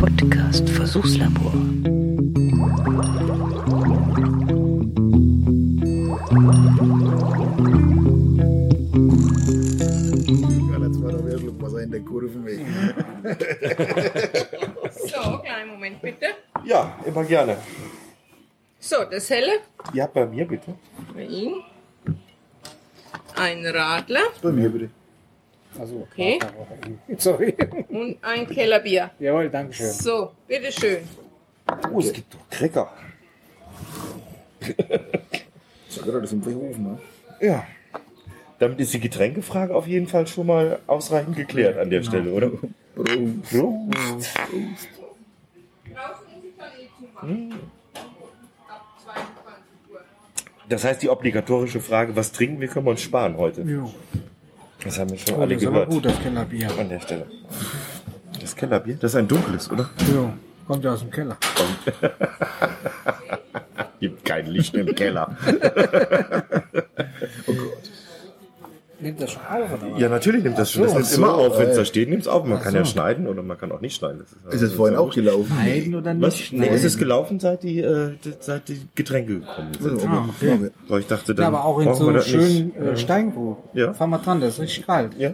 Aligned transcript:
Podcast 0.00 0.68
Versuchslabor. 0.70 1.52
Ja, 9.42 10.78
jetzt 10.78 11.02
war 11.02 11.12
da 11.12 11.26
wieder 11.26 11.38
Schluckwasser 11.38 11.82
in 11.82 11.90
der 11.90 12.00
Kurve 12.00 12.44
weg. 12.44 12.60
So, 14.92 15.38
kleinen 15.38 15.70
Moment 15.70 16.00
bitte. 16.02 16.26
Ja, 16.64 16.96
immer 17.04 17.24
gerne. 17.24 17.56
So, 18.78 18.96
das 19.10 19.28
helle 19.30 19.52
Ja, 19.92 20.06
bei 20.06 20.26
mir 20.26 20.46
bitte. 20.46 20.74
bei 21.14 21.24
Ihnen. 21.24 21.62
Ein 23.36 23.64
Radler 23.66 24.20
Bei 24.42 24.50
mir 24.52 24.68
bitte. 24.68 24.90
Also, 25.78 26.06
Okay. 26.12 26.38
sorry. 27.16 27.54
und 27.88 28.18
ein 28.22 28.46
Kellerbier. 28.48 29.10
Jawohl, 29.18 29.48
danke 29.48 29.72
schön. 29.72 29.90
So, 29.90 30.32
bitteschön. 30.48 30.98
Oh, 31.92 32.00
es 32.00 32.12
gibt 32.12 32.34
doch 32.34 32.40
Cracker. 32.50 32.92
So, 35.88 36.02
gerade 36.02 36.20
das 36.22 36.32
im 36.32 36.40
Behofen, 36.40 36.82
ne? 36.84 36.98
Ja. 37.40 37.66
Damit 38.58 38.78
ist 38.80 38.92
die 38.92 39.00
Getränkefrage 39.00 39.74
auf 39.74 39.86
jeden 39.86 40.06
Fall 40.06 40.26
schon 40.26 40.46
mal 40.46 40.80
ausreichend 40.86 41.36
geklärt 41.36 41.78
an 41.78 41.88
der 41.88 42.02
Stelle, 42.02 42.30
oder? 42.32 42.50
Prost. 42.94 43.50
Prost. 43.50 44.36
Das 50.68 50.84
heißt, 50.84 51.02
die 51.02 51.08
obligatorische 51.08 51.80
Frage, 51.80 52.14
was 52.14 52.32
trinken 52.32 52.60
wir, 52.60 52.68
können 52.68 52.86
wir 52.86 52.90
uns 52.90 53.02
sparen 53.02 53.36
heute. 53.36 53.62
Jo. 53.62 53.92
Das 54.84 54.98
haben 54.98 55.10
wir 55.10 55.18
schon 55.18 55.34
Oh, 55.36 55.40
alle 55.42 55.54
das 55.54 55.62
ist 55.62 55.68
aber 55.68 55.74
gehört 55.80 55.90
gut, 55.90 56.04
das 56.06 56.18
Kellerbier. 56.20 56.68
an 56.78 56.88
der 56.88 57.00
Stelle. 57.00 57.26
Das 58.40 58.56
Kellerbier, 58.56 58.96
das 59.00 59.12
ist 59.12 59.16
ein 59.16 59.28
dunkles, 59.28 59.70
oder? 59.70 59.90
Jo, 60.12 60.32
kommt 60.66 60.84
ja 60.84 60.92
aus 60.94 61.00
dem 61.00 61.10
Keller. 61.10 61.36
Gibt 64.00 64.24
kein 64.24 64.46
Licht 64.46 64.74
im 64.74 64.94
Keller. 64.94 65.36
Nimmt 69.02 69.20
das 69.20 69.30
schon 69.32 69.42
auf, 69.42 69.72
oder? 69.82 69.98
Ja, 69.98 70.08
natürlich 70.08 70.42
nimmt 70.42 70.58
das 70.58 70.72
schon. 70.72 70.82
Das 70.82 70.92
Ach 70.92 70.96
nimmt 70.96 71.06
so, 71.06 71.22
immer 71.22 71.34
auf, 71.34 71.58
wenn 71.58 71.68
es 71.68 71.76
äh. 71.76 71.78
da 71.78 71.84
steht, 71.84 72.08
nimmt 72.10 72.22
es 72.22 72.28
auf. 72.28 72.44
Man 72.44 72.58
Ach 72.58 72.62
kann 72.62 72.74
ja 72.74 72.84
so. 72.84 72.90
schneiden 72.92 73.26
oder 73.26 73.42
man 73.42 73.58
kann 73.58 73.72
auch 73.72 73.80
nicht 73.80 73.96
schneiden. 73.96 74.20
Das 74.20 74.32
ist, 74.32 74.54
Ist 74.62 74.70
es 74.70 74.74
vorhin 74.76 74.96
auch 74.96 75.12
gelaufen? 75.14 75.52
Schneiden 75.54 75.94
oder 75.94 76.20
Was? 76.20 76.34
nicht? 76.34 76.52
Nee, 76.52 76.68
es 76.68 76.84
ist 76.84 76.98
gelaufen, 76.98 77.40
seit 77.40 77.62
die, 77.62 77.80
äh, 77.80 78.12
seit 78.40 78.68
die 78.68 78.80
Getränke 78.94 79.40
gekommen 79.40 79.72
sind. 79.78 80.06
Ah, 80.06 80.26
okay. 80.28 80.70
So, 80.88 80.98
ich 80.98 81.06
dachte, 81.06 81.34
dann 81.34 81.42
Ja, 81.44 81.48
aber 81.48 81.64
auch 81.64 81.78
in 81.78 81.86
brauchen 81.86 82.00
wir 82.00 82.04
so 82.06 82.12
das 82.12 82.28
schönen 82.28 82.66
nicht. 82.66 82.76
äh, 82.76 82.96
Steingrub. 82.96 83.58
Ja. 83.74 83.94
Fahr 83.94 84.06
mal 84.06 84.18
dran, 84.18 84.40
das 84.40 84.54
ist 84.54 84.60
richtig 84.60 84.86
kalt. 84.86 85.12
Ja. 85.18 85.32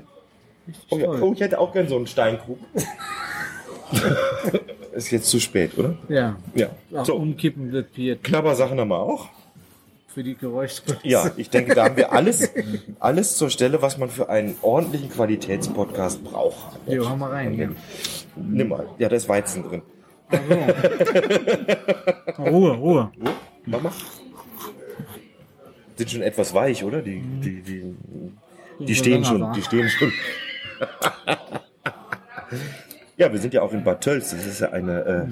Richtig 0.69 0.87
Oh, 0.91 0.99
ja. 0.99 1.09
oh, 1.23 1.33
ich 1.33 1.41
hätte 1.41 1.59
auch 1.59 1.73
gern 1.73 1.89
so 1.89 1.97
einen 1.97 2.07
Steinkrug. 2.07 2.59
ist 4.93 5.11
jetzt 5.11 5.29
zu 5.31 5.39
spät, 5.41 5.77
oder? 5.79 5.95
Ja. 6.09 6.37
Ja. 6.55 6.69
Auch 6.95 7.05
So, 7.05 7.15
umkippen 7.17 7.73
wird 7.73 7.93
Bier 7.95 8.17
Knabbersachen 8.17 8.79
haben 8.81 8.89
wir 8.89 8.99
auch. 8.99 9.29
Für 10.17 10.23
die 10.23 10.35
Geräuschkulisse. 10.35 11.07
Ja, 11.07 11.31
ich 11.37 11.51
denke, 11.51 11.75
da 11.75 11.85
haben 11.85 11.99
wir 11.99 12.11
alles, 12.11 12.51
alles 13.01 13.37
zur 13.37 13.51
Stelle, 13.51 13.83
was 13.83 13.99
man 13.99 14.09
für 14.09 14.31
einen 14.31 14.57
ordentlichen 14.63 15.11
Qualitätspodcast 15.11 16.25
braucht. 16.25 16.79
Jo, 16.87 17.07
hau 17.07 17.17
mal 17.17 17.33
rein. 17.33 17.53
Ja. 17.53 17.69
Nimm 18.35 18.69
mal. 18.69 18.89
Ja, 18.97 19.11
da 19.11 19.17
ist 19.17 19.29
Weizen 19.29 19.63
drin. 19.63 19.83
Ruhe, 22.39 22.73
Ruhe. 22.73 23.13
Mama. 23.67 23.93
Sind 25.97 26.11
schon 26.11 26.23
etwas 26.23 26.55
weich, 26.55 26.83
oder? 26.83 27.03
Die, 27.03 27.21
die, 27.21 27.61
die, 27.61 27.95
die 28.79 28.95
so 28.95 29.03
stehen 29.03 29.23
schon, 29.23 29.53
die 29.53 29.61
stehen 29.61 29.91
schon. 29.91 30.11
ja, 33.17 33.33
wir 33.33 33.39
sind 33.39 33.55
ja 33.55 33.63
auch 33.63 33.73
in 33.73 33.83
Bad 33.83 34.03
Tölz. 34.03 34.31
Das 34.31 34.47
ist 34.47 34.61
ja 34.61 34.71
eine 34.73 35.29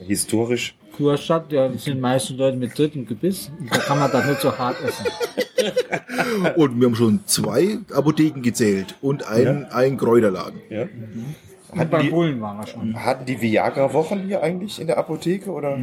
äh, 0.00 0.04
historisch. 0.04 0.76
Kurstadt, 0.96 1.52
ja, 1.52 1.68
das 1.68 1.84
sind 1.84 2.00
meistens 2.00 2.38
Leute 2.38 2.56
mit 2.56 2.76
drittem 2.78 3.06
Gebiss. 3.06 3.50
Da 3.70 3.78
kann 3.78 3.98
man 3.98 4.10
das 4.10 4.26
nicht 4.26 4.40
so 4.40 4.56
hart 4.56 4.76
essen. 4.82 5.06
Und 6.56 6.80
wir 6.80 6.86
haben 6.86 6.94
schon 6.94 7.20
zwei 7.26 7.78
Apotheken 7.92 8.40
gezählt 8.42 8.94
und 9.00 9.26
einen, 9.26 9.64
einen 9.66 9.96
Kräuterladen. 9.96 10.60
Ja. 10.70 10.82
Und 10.82 11.80
Hatten 11.80 11.90
beim 11.90 12.02
die, 12.02 12.10
Bullen 12.10 12.40
waren 12.40 12.58
wir 12.58 12.66
schon. 12.66 13.04
hatten 13.04 13.24
die 13.26 13.40
Viagra-Wochen 13.40 14.20
hier 14.26 14.42
eigentlich 14.42 14.80
in 14.80 14.86
der 14.86 14.98
Apotheke 14.98 15.50
oder? 15.50 15.76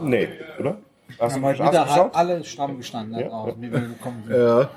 Nee, 0.00 0.28
oder? 0.58 0.78
Hast 1.20 1.34
Haben 1.36 1.42
du, 1.42 1.48
du 1.52 1.58
wieder 1.70 1.84
geschaut? 1.84 2.14
alle 2.14 2.44
stramm 2.44 2.76
gestanden 2.78 3.18
Ja. 3.20 3.28
draußen, 3.28 3.62
wie 3.62 3.72
wir 3.72 3.80
gekommen 3.80 4.24
sind. 4.26 4.36
Ja. 4.36 4.68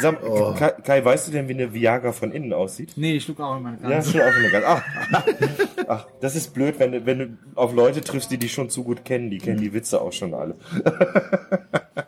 Sag, 0.00 0.20
Kai, 0.56 0.70
Kai, 0.82 1.04
weißt 1.04 1.28
du 1.28 1.32
denn, 1.32 1.48
wie 1.48 1.52
eine 1.54 1.72
Viagra 1.72 2.12
von 2.12 2.32
innen 2.32 2.52
aussieht? 2.54 2.94
Nee, 2.96 3.16
ich 3.16 3.24
schluck 3.24 3.40
auch 3.40 3.56
immer 3.58 3.76
Ja, 3.82 3.88
ganz. 3.90 4.10
schon 4.10 4.20
auch 4.22 4.26
eine 4.26 4.50
ganz. 4.50 4.64
Ach, 4.66 4.82
ach, 5.86 6.06
das 6.20 6.34
ist 6.34 6.54
blöd, 6.54 6.78
wenn 6.78 6.92
du, 6.92 7.04
wenn 7.06 7.18
du 7.18 7.36
auf 7.54 7.74
Leute 7.74 8.00
triffst, 8.00 8.30
die 8.30 8.38
dich 8.38 8.52
schon 8.52 8.70
zu 8.70 8.84
gut 8.84 9.04
kennen. 9.04 9.30
Die 9.30 9.38
kennen 9.38 9.60
die 9.60 9.72
Witze 9.74 10.00
auch 10.00 10.12
schon 10.12 10.32
alle. 10.34 10.54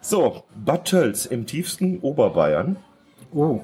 so, 0.00 0.44
Bad 0.54 0.84
Tölz 0.86 1.26
im 1.26 1.46
tiefsten 1.46 1.98
Oberbayern. 1.98 2.76
Oh. 3.34 3.60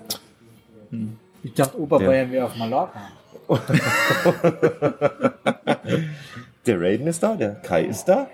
Ich 1.43 1.55
dachte, 1.55 1.81
Oberbayern 1.81 2.31
wäre 2.33 2.47
auf 2.47 2.57
Mallorca. 2.57 3.01
Der 6.67 6.81
Raiden 6.81 7.07
ist 7.07 7.23
da, 7.23 7.35
der 7.37 7.55
Kai 7.55 7.85
ist 7.85 8.05
da 8.05 8.29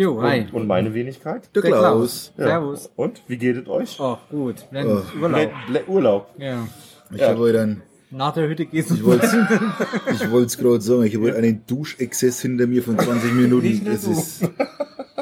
Jo, 0.00 0.22
hi. 0.22 0.40
und, 0.40 0.54
und 0.62 0.66
meine 0.66 0.94
Wenigkeit. 0.94 1.50
Der 1.54 1.62
Klaus. 1.62 2.32
Ja. 2.38 2.44
Servus. 2.46 2.90
Und 2.96 3.20
wie 3.28 3.36
geht 3.36 3.56
es 3.58 3.68
euch? 3.68 3.96
Oh, 4.00 4.16
gut. 4.30 4.56
Blendend. 4.70 5.02
Oh. 5.14 5.22
Urlaub. 5.22 5.50
Le- 5.68 5.72
Le- 5.74 5.84
Urlaub. 5.88 6.26
Ja. 6.38 6.66
Ich 7.14 7.20
habe 7.22 7.38
heute 7.38 7.60
einen, 7.60 7.82
Nach 8.10 8.32
der 8.32 8.48
Hütte 8.48 8.64
geht's 8.64 8.90
ich 8.90 9.04
wollte 9.04 9.26
ich 10.12 10.30
wollte 10.30 10.46
es 10.46 10.56
gerade 10.58 10.80
sagen, 10.80 11.02
ich 11.04 11.14
habe 11.16 11.26
heute 11.26 11.36
einen 11.36 11.64
Duschexzess 11.66 12.40
hinter 12.40 12.66
mir 12.66 12.82
von 12.82 12.98
20 12.98 13.32
Minuten. 13.34 13.66
Nicht 13.66 13.86
Es 13.86 14.04
du. 14.04 14.12
ist, 14.12 14.42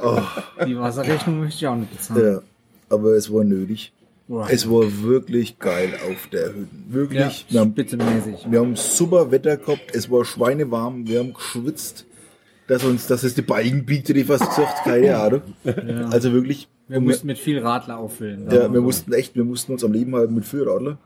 oh, 0.00 0.20
Die 0.64 0.78
Wasserrechnung 0.78 1.40
möchte 1.40 1.56
ich 1.56 1.66
auch 1.66 1.74
nicht 1.76 1.90
bezahlen. 1.96 2.24
ja, 2.34 2.40
aber 2.94 3.10
es 3.16 3.32
war 3.32 3.42
nötig. 3.42 3.92
Boah. 4.28 4.46
Es 4.48 4.70
war 4.70 4.84
wirklich 5.02 5.58
geil 5.58 5.94
auf 6.08 6.28
der 6.30 6.48
Hütte. 6.50 6.68
ja, 6.88 6.94
Wirklich. 6.94 7.46
Wir 7.48 7.60
haben. 7.60 7.74
Wir 7.76 8.60
haben 8.60 8.76
super 8.76 9.30
Wetter 9.32 9.56
gehabt, 9.56 9.92
es 9.94 10.08
war 10.10 10.24
schweinewarm, 10.24 11.08
wir 11.08 11.18
haben 11.18 11.32
geschwitzt, 11.32 12.04
dass 12.68 12.84
uns, 12.84 13.06
dass 13.06 13.24
es 13.24 13.34
die 13.34 13.42
biegt, 13.42 14.08
hätte 14.08 14.20
ich 14.20 14.26
fast 14.26 14.48
gesagt, 14.48 14.84
keine 14.84 15.16
Ahnung. 15.18 15.42
Also 16.10 16.32
wirklich, 16.32 16.68
Wir 16.86 17.00
mussten 17.00 17.26
mit 17.26 17.38
viel 17.38 17.58
Radler 17.58 17.98
auffüllen. 17.98 18.48
ja, 18.50 18.72
wir 18.72 18.80
mussten 18.80 19.12
echt, 19.12 19.34
wir 19.34 19.44
mussten 19.44 19.72
uns 19.72 19.82
am 19.82 19.92
Leben 19.92 20.14
halten 20.14 20.34
mit 20.34 20.44
Führradler, 20.44 20.98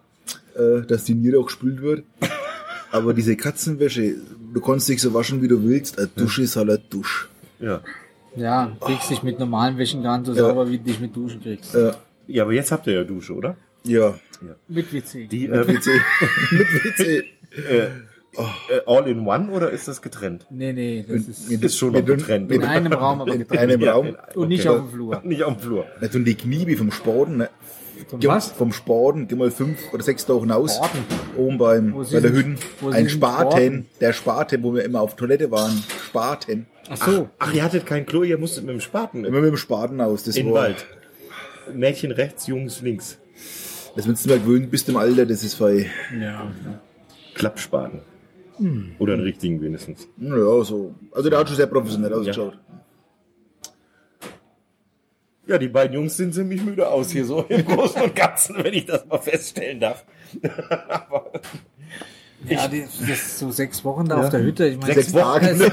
äh, 0.55 0.83
dass 0.83 1.05
die 1.05 1.15
Niere 1.15 1.39
auch 1.39 1.47
gespült 1.47 1.81
wird. 1.81 2.05
Aber 2.91 3.15
diese 3.15 3.37
Katzenwäsche, 3.37 4.17
du 4.53 4.61
konntest 4.61 4.91
dich 4.91 5.01
so 5.01 5.15
waschen, 5.15 5.41
wie 5.41 5.49
du 5.49 5.63
willst, 5.63 5.99
eine 5.99 6.09
Dusche 6.09 6.43
ist 6.43 6.57
halt 6.57 6.69
eine 6.69 6.79
Dusche. 6.79 7.29
Ja. 7.59 7.81
Ja, 8.37 8.77
kriegst 8.81 9.11
dich 9.11 9.23
mit 9.23 9.39
normalen 9.39 9.79
Wäschen 9.79 10.03
gar 10.03 10.19
nicht 10.19 10.27
so 10.27 10.35
sauber, 10.35 10.69
wie 10.69 10.79
du 10.79 10.85
dich 10.85 11.01
mit 11.01 11.15
Duschen 11.15 11.43
kriegst. 11.43 11.75
Äh, 11.75 11.93
ja, 12.27 12.43
aber 12.43 12.53
jetzt 12.53 12.73
habt 12.73 12.87
ihr 12.87 12.95
ja 12.95 13.05
Dusche, 13.05 13.35
oder? 13.35 13.57
ja, 13.85 14.15
Mit 14.69 14.93
WC. 14.93 15.27
Die 15.27 15.47
äh, 15.47 15.67
WC. 15.67 15.91
mit 16.51 16.67
WC. 16.85 17.25
äh, 17.69 17.89
all 18.87 19.07
in 19.09 19.27
one 19.27 19.51
oder 19.51 19.71
ist 19.71 19.89
das 19.89 20.01
getrennt? 20.01 20.47
Nee, 20.51 20.73
nee, 20.73 21.05
das 21.07 21.29
ist 21.29 21.51
Ist 21.51 21.77
schon 21.79 21.93
mit, 21.93 22.07
getrennt. 22.07 22.51
in 22.51 22.63
einem 22.65 22.93
Raum, 22.93 23.21
aber 23.21 23.33
in 23.33 23.41
getrennt. 23.41 23.61
einem 23.61 23.81
Ja, 23.81 23.93
Raum. 23.93 24.07
in- 24.07 24.17
Und 24.35 24.49
nicht 24.49 24.67
okay. 24.67 24.79
auf 24.79 24.85
dem 24.87 24.91
Flur. 24.91 25.21
Nicht 25.25 25.43
auf 25.45 25.55
dem 25.57 25.61
Flur. 25.63 25.87
Und 26.15 26.25
die 26.25 26.35
Knie 26.35 26.77
vom 26.77 26.91
Sporten, 26.91 27.37
ne? 27.39 27.51
Zum 28.09 28.25
was? 28.25 28.51
Vom 28.51 28.73
Sporten, 28.73 29.29
geh 29.29 29.37
mal 29.37 29.51
fünf 29.51 29.79
oder 29.93 30.03
sechs 30.03 30.27
Tage 30.27 30.41
hinaus. 30.41 30.75
Sporten? 30.75 30.99
Oben 31.37 31.59
beim, 31.59 31.95
bei 32.11 32.21
der 32.21 32.33
Hütten. 32.33 32.57
Ein 32.91 33.09
Spaten. 33.09 33.51
Sporten? 33.51 33.87
Der 34.01 34.13
Spaten, 34.13 34.63
wo 34.63 34.75
wir 34.75 34.85
immer 34.85 35.01
auf 35.03 35.15
Toilette 35.15 35.51
waren. 35.51 35.83
Spaten. 36.09 36.67
Ach 36.91 36.97
so. 37.07 37.29
Ach, 37.39 37.53
ihr 37.55 37.63
hattet 37.63 37.87
kein 37.87 38.05
Klo, 38.07 38.23
ihr 38.25 38.39
musstet 38.39 38.65
mit 38.65 38.75
dem 38.75 38.81
Spaten 38.81 39.25
Immer 39.25 39.41
mit 39.41 39.51
dem 39.51 39.57
Spaten 39.57 40.01
aus. 40.01 40.25
Das 40.25 40.37
in 40.37 40.47
war, 40.49 40.63
Wald. 40.65 40.85
Mädchen 41.73 42.11
rechts, 42.11 42.47
Jungs 42.49 42.81
links. 42.83 43.19
Das 43.95 44.09
wenn 44.09 44.15
du 44.15 44.29
mal 44.29 44.39
gewöhnt 44.41 44.71
bist 44.71 44.89
im 44.89 44.97
Alter, 44.97 45.25
das 45.27 45.45
ist 45.45 45.57
bei, 45.61 45.87
Ja. 46.21 46.51
Klappspaten. 47.35 48.01
Hm. 48.59 48.97
Oder 48.99 49.15
einen 49.15 49.23
richtigen 49.23 49.61
wenigstens. 49.61 50.09
ja, 50.19 50.65
so. 50.65 50.95
Also 51.13 51.31
der 51.31 51.39
hat 51.39 51.49
schon 51.49 51.57
sehr 51.57 51.67
professionell 51.67 52.13
ausgeschaut. 52.13 52.59
Ja, 55.47 55.59
die 55.59 55.69
beiden 55.69 55.95
Jungs 55.95 56.17
sehen 56.17 56.33
ziemlich 56.33 56.63
müde 56.63 56.89
aus 56.89 57.11
hier 57.11 57.25
so 57.25 57.43
im 57.49 57.65
Großen 57.65 58.01
und 58.03 58.15
Ganzen, 58.15 58.63
wenn 58.63 58.75
ich 58.75 58.87
das 58.87 59.05
mal 59.07 59.19
feststellen 59.19 59.81
darf. 59.81 60.05
Aber 60.89 61.33
Ja, 62.49 62.67
die, 62.69 62.83
das 62.83 63.01
ist 63.09 63.39
so 63.39 63.51
sechs 63.51 63.85
Wochen 63.85 64.07
da 64.07 64.17
auf 64.17 64.31
der 64.31 64.43
Hütte. 64.43 64.67
Ich 64.67 64.77
meine, 64.79 64.95
Sechs 64.95 65.13
Tage. 65.13 65.73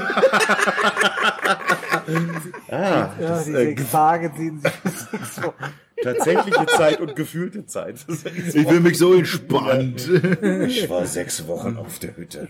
ah, 2.68 2.70
Ja, 2.70 3.14
das, 3.18 3.44
die 3.44 3.50
äh, 3.50 3.74
sechs 3.74 3.90
Tage 3.90 4.32
ziehen 4.34 4.60
sich 4.60 4.72
sechs 5.10 5.42
Wochen. 5.42 5.54
Tatsächliche 6.02 6.66
Zeit 6.66 7.00
und 7.00 7.16
gefühlte 7.16 7.66
Zeit. 7.66 8.04
Ich 8.08 8.66
fühle 8.66 8.80
mich 8.80 8.98
so 8.98 9.14
entspannt. 9.14 10.08
Ich 10.66 10.88
war 10.88 11.06
sechs 11.06 11.46
Wochen 11.46 11.76
auf 11.76 11.98
der 11.98 12.16
Hütte. 12.16 12.48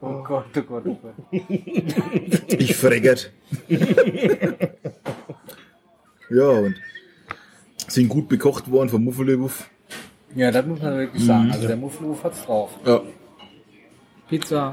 Oh 0.00 0.22
Gott, 0.22 0.46
oh 0.56 0.62
Gott, 0.62 0.82
oh 0.86 0.98
Gott. 1.00 1.14
Ich 2.48 2.76
freckert. 2.76 3.32
ja, 6.30 6.48
und 6.48 6.74
sind 7.88 8.08
gut 8.08 8.28
bekocht 8.28 8.70
worden 8.70 8.88
vom 8.88 9.04
Muffelewuff. 9.04 9.70
Ja, 10.34 10.50
das 10.50 10.66
muss 10.66 10.80
man 10.80 10.98
wirklich 10.98 11.24
sagen. 11.24 11.50
Also 11.50 11.66
der 11.66 11.76
Muffelhof 11.76 12.24
hat's 12.24 12.44
drauf. 12.44 12.70
Ja. 12.86 13.02
Pizza, 14.28 14.72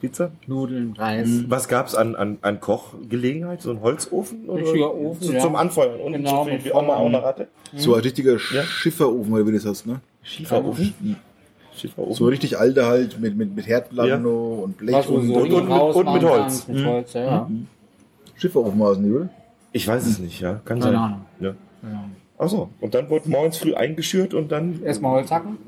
Pizza? 0.00 0.30
Nudeln, 0.46 0.94
Reis. 0.96 1.28
Was 1.48 1.66
gab's 1.68 1.94
an, 1.94 2.14
an, 2.14 2.38
an 2.42 2.60
Kochgelegenheit? 2.60 3.62
So 3.62 3.70
ein 3.70 3.80
Holzofen? 3.80 4.48
Oder? 4.48 4.62
Richtiger 4.62 4.94
Ofen, 4.94 5.22
Zu, 5.22 5.32
ja. 5.32 5.40
Zum 5.40 5.56
Anfeuern. 5.56 6.00
Und 6.00 6.12
Genau, 6.12 6.44
so 6.44 6.50
wie 6.64 6.72
Oma 6.72 6.94
auch 6.96 7.06
eine 7.06 7.22
Ratte? 7.22 7.48
So 7.74 7.94
ein 7.94 8.00
richtiger 8.02 8.38
Schifferofen, 8.38 9.32
oder 9.32 9.46
wie 9.46 9.52
das 9.52 9.66
heißt, 9.66 9.86
ne? 9.86 10.00
Schieferofen? 10.22 11.16
Schieferofen. 11.76 12.14
So 12.14 12.26
richtig 12.26 12.58
alter 12.58 12.86
halt, 12.86 13.18
mit, 13.20 13.36
mit, 13.36 13.54
mit 13.56 13.66
Herdplatten 13.66 14.10
Ja. 14.10 14.18
noch 14.18 14.62
und 14.64 14.78
Blech 14.78 15.06
du 15.06 15.14
und, 15.14 15.26
so 15.28 15.34
und- 15.34 15.52
und 15.52 15.64
mit- 15.64 15.70
rausmachen 15.78 16.08
und 16.08 16.14
mit 16.22 16.30
Holz. 16.30 16.68
Mit 16.68 16.86
Holz, 16.86 17.12
ja. 17.14 17.24
ja. 17.24 17.50
Schifferofen 18.36 18.78
war 18.80 18.92
es 18.92 18.98
nicht, 18.98 19.12
oder? 19.14 19.28
Ich 19.72 19.86
weiß 19.86 20.06
es 20.06 20.18
nicht, 20.18 20.40
ja. 20.40 20.54
Kann 20.64 20.78
Keine 20.80 20.82
sein. 20.82 20.94
Ahnung. 20.94 21.20
Ja. 21.40 21.48
Ja. 21.82 22.04
Ach 22.38 22.48
so. 22.48 22.68
Und 22.80 22.94
dann 22.94 23.10
wurde 23.10 23.28
morgens 23.28 23.58
früh 23.58 23.74
eingeschürt 23.74 24.32
und 24.32 24.50
dann. 24.52 24.80
Erstmal 24.84 25.12
Holz 25.16 25.30
hacken. 25.30 25.58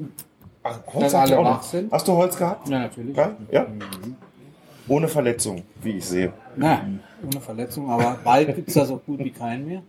Ach, 0.62 0.78
Dass 0.98 1.14
habt 1.14 1.30
alle 1.30 1.38
auch 1.38 1.44
wach 1.44 1.56
noch. 1.56 1.62
sind. 1.62 1.90
Hast 1.92 2.06
du 2.06 2.12
Holz 2.12 2.36
gehabt? 2.36 2.68
Ja, 2.68 2.80
natürlich. 2.80 3.16
Ja? 3.16 3.36
ja? 3.50 3.66
Ohne 4.88 5.08
Verletzung, 5.08 5.62
wie 5.82 5.92
ich 5.98 6.04
sehe. 6.04 6.32
Na, 6.56 6.82
ohne 7.24 7.40
Verletzung, 7.40 7.88
aber 7.90 8.18
bald 8.24 8.54
gibt 8.54 8.68
es 8.68 8.74
da 8.74 8.84
so 8.84 8.96
gut 8.98 9.20
wie 9.20 9.30
keinen 9.30 9.66
mehr. 9.66 9.82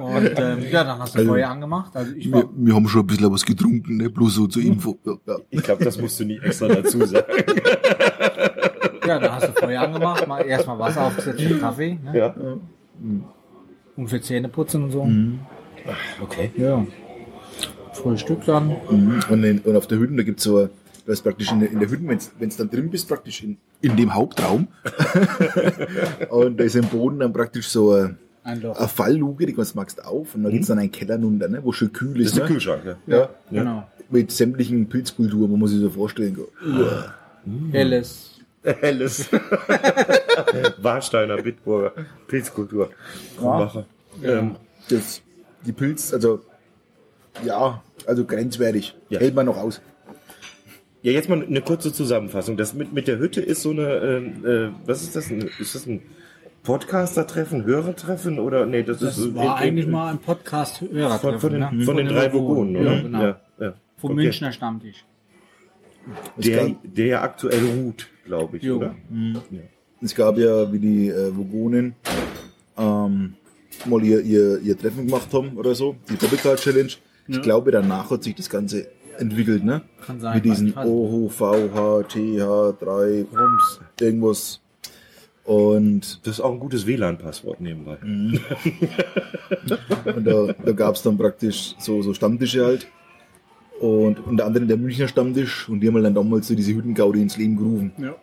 Und 0.00 0.38
ähm, 0.38 0.58
ja, 0.70 0.84
dann 0.84 0.98
hast 0.98 1.14
du 1.14 1.18
Also- 1.20 1.30
Feuer 1.32 1.48
angemacht. 1.50 1.94
Also 1.94 2.12
ich 2.14 2.32
Wir, 2.32 2.48
wir 2.54 2.74
haben 2.74 2.88
schon 2.88 3.02
ein 3.02 3.06
bisschen 3.06 3.30
was 3.32 3.44
getrunken, 3.44 3.96
ne? 3.98 4.08
Bloß 4.10 4.34
so 4.34 4.46
zur 4.46 4.62
Info. 4.62 4.98
Ja, 5.04 5.14
ja. 5.26 5.36
Ich 5.50 5.62
glaube, 5.62 5.84
das 5.84 5.98
musst 6.00 6.18
du 6.18 6.24
nicht 6.24 6.42
extra 6.42 6.68
dazu 6.68 7.04
sagen. 7.04 7.26
ja, 9.06 9.18
dann 9.18 9.32
hast 9.34 9.48
du 9.48 9.52
Feuer 9.52 9.82
angemacht, 9.82 10.26
mal 10.26 10.40
erstmal 10.44 10.78
Wasser 10.78 11.06
aufgesetzt 11.06 11.40
für 11.42 11.58
Kaffee 11.58 11.98
ne? 12.02 12.18
ja. 12.18 12.34
und 13.96 14.08
für 14.08 14.20
Zähneputzen 14.20 14.84
und 14.84 14.90
so. 14.90 15.08
Okay. 16.22 16.50
Ja. 16.56 16.84
Frühstück 17.94 18.44
dann. 18.46 18.68
Mhm. 18.90 19.20
Und, 19.30 19.44
in, 19.44 19.58
und 19.60 19.76
auf 19.76 19.86
der 19.86 19.98
Hütte, 19.98 20.14
da 20.14 20.22
gibt's 20.22 20.42
so, 20.44 20.68
da 21.06 21.12
ist 21.12 21.22
praktisch 21.22 21.50
in 21.52 21.60
der, 21.60 21.70
in 21.70 21.80
der 21.80 21.88
Hütte, 21.90 22.06
wenn 22.06 22.48
du 22.48 22.56
dann 22.56 22.70
drin 22.70 22.90
bist, 22.90 23.08
praktisch 23.08 23.42
in, 23.42 23.56
in 23.80 23.96
dem 23.96 24.14
Hauptraum. 24.14 24.68
und 26.30 26.58
da 26.58 26.64
ist 26.64 26.76
im 26.76 26.86
Boden 26.86 27.20
dann 27.20 27.32
praktisch 27.32 27.68
so 27.68 27.92
eine, 27.92 28.16
Ein 28.42 28.60
Loch. 28.62 28.78
eine 28.78 28.88
Fallluke, 28.88 29.46
die 29.46 29.52
kannst, 29.54 29.74
machst 29.74 29.98
du 29.98 30.02
auf. 30.06 30.34
Und 30.34 30.44
da 30.44 30.50
gibt's 30.50 30.68
dann 30.68 30.78
einen 30.78 30.90
Keller 30.92 31.18
runter, 31.18 31.48
ne? 31.48 31.60
wo 31.62 31.72
schön 31.72 31.92
kühl 31.92 32.14
Das 32.14 32.22
ist. 32.22 32.26
ist 32.28 32.36
der 32.36 32.44
ne? 32.44 32.50
Kühlschrank, 32.50 32.82
ja. 32.84 32.96
Ja. 33.06 33.28
Genau. 33.50 33.86
Mit 34.10 34.30
sämtlichen 34.30 34.88
Pilzkulturen, 34.88 35.50
man 35.50 35.60
muss 35.60 35.70
sich 35.70 35.80
so 35.80 35.90
vorstellen. 35.90 36.36
Uah. 36.66 37.14
Helles. 37.72 38.30
Helles. 38.62 39.28
Warsteiner, 40.78 41.36
Bitburger, 41.42 41.92
Pilzkultur. 42.26 42.90
Krumbacher. 43.38 43.86
Ähm, 44.22 44.56
Das, 44.88 45.20
die 45.66 45.72
Pilz, 45.72 46.12
also, 46.12 46.40
ja, 47.44 47.82
also 48.06 48.24
grenzwertig. 48.24 48.94
Ja. 49.08 49.20
Hält 49.20 49.34
man 49.34 49.46
noch 49.46 49.56
aus. 49.56 49.80
ja, 51.02 51.12
jetzt 51.12 51.28
mal 51.28 51.42
eine 51.42 51.60
kurze 51.62 51.92
Zusammenfassung. 51.92 52.56
Das 52.56 52.74
mit, 52.74 52.92
mit 52.92 53.08
der 53.08 53.18
Hütte 53.18 53.40
ist 53.40 53.62
so 53.62 53.70
eine, 53.70 53.88
ähm, 53.96 54.44
äh, 54.44 54.70
was 54.86 55.02
ist 55.02 55.16
das? 55.16 55.30
Ist 55.30 55.74
das 55.74 55.86
ein 55.86 56.02
Podcaster-Treffen, 56.62 57.64
Hörertreffen 57.64 58.38
oder 58.38 58.64
nee, 58.64 58.82
das, 58.82 59.00
Das 59.00 59.18
ist 59.18 59.34
war 59.34 59.56
eigentlich 59.56 59.86
mal 59.86 60.10
ein 60.10 60.18
podcast 60.18 60.80
hörer 60.80 61.18
von, 61.18 61.38
von, 61.38 61.52
den, 61.52 61.82
von 61.82 61.96
den 61.96 62.06
drei 62.08 62.32
Vogonen, 62.32 62.76
oder? 62.76 62.94
Ja, 62.94 63.02
genau. 63.02 63.22
Ja, 63.22 63.40
ja. 63.60 63.74
Vom 63.98 64.12
Okay. 64.12 64.22
Münchner 64.24 64.52
Stammtisch. 64.52 65.04
Der, 66.36 66.74
der 66.82 67.06
ja 67.06 67.22
aktuell 67.22 67.64
ruht, 67.64 68.08
glaube 68.26 68.56
ich, 68.58 68.62
Jo. 68.62 68.76
oder? 68.76 68.94
es 70.02 70.14
gab 70.14 70.36
ja, 70.38 70.70
wie 70.72 70.78
die 70.78 71.08
äh, 71.08 71.34
Vogonen 71.34 71.94
ähm, 72.76 73.34
mal 73.86 74.02
ihr, 74.04 74.20
ihr, 74.20 74.58
ihr 74.60 74.78
Treffen 74.78 75.06
gemacht 75.06 75.28
haben 75.32 75.56
oder 75.56 75.74
so, 75.74 75.96
die 76.10 76.16
Tropical 76.16 76.58
Ich 77.26 77.40
glaube, 77.42 77.70
danach 77.70 78.10
hat 78.10 78.22
sich 78.22 78.34
das 78.34 78.50
Ganze 78.50 78.88
entwickelt, 79.18 79.64
ne? 79.64 79.82
Kann 80.04 80.20
sein, 80.20 80.34
Mit 80.34 80.44
diesen 80.44 80.76
OHO, 80.76 81.28
VH, 81.28 82.02
TH, 82.08 82.74
3, 82.80 83.24
Rums. 83.32 83.80
irgendwas. 84.00 84.60
Und, 85.44 86.20
Das 86.26 86.34
ist 86.34 86.40
auch 86.40 86.52
ein 86.52 86.58
gutes 86.58 86.86
WLAN-Passwort 86.86 87.60
nebenbei. 87.60 87.98
und 88.02 88.40
da, 90.24 90.54
da 90.64 90.72
gab 90.72 90.94
es 90.94 91.02
dann 91.02 91.18
praktisch 91.18 91.74
so, 91.78 92.00
so 92.02 92.14
Stammtische 92.14 92.64
halt. 92.64 92.86
Und 93.80 94.26
unter 94.26 94.46
anderem 94.46 94.68
der 94.68 94.78
Münchner 94.78 95.08
Stammtisch. 95.08 95.68
Und 95.68 95.80
die 95.80 95.88
haben 95.88 95.94
halt 95.96 96.06
dann 96.06 96.14
damals 96.14 96.48
so 96.48 96.54
diese 96.54 96.74
Hüttengaudi 96.74 97.20
ins 97.20 97.36
Leben 97.36 97.56
gerufen. 97.56 97.92
Ja. 97.98 98.14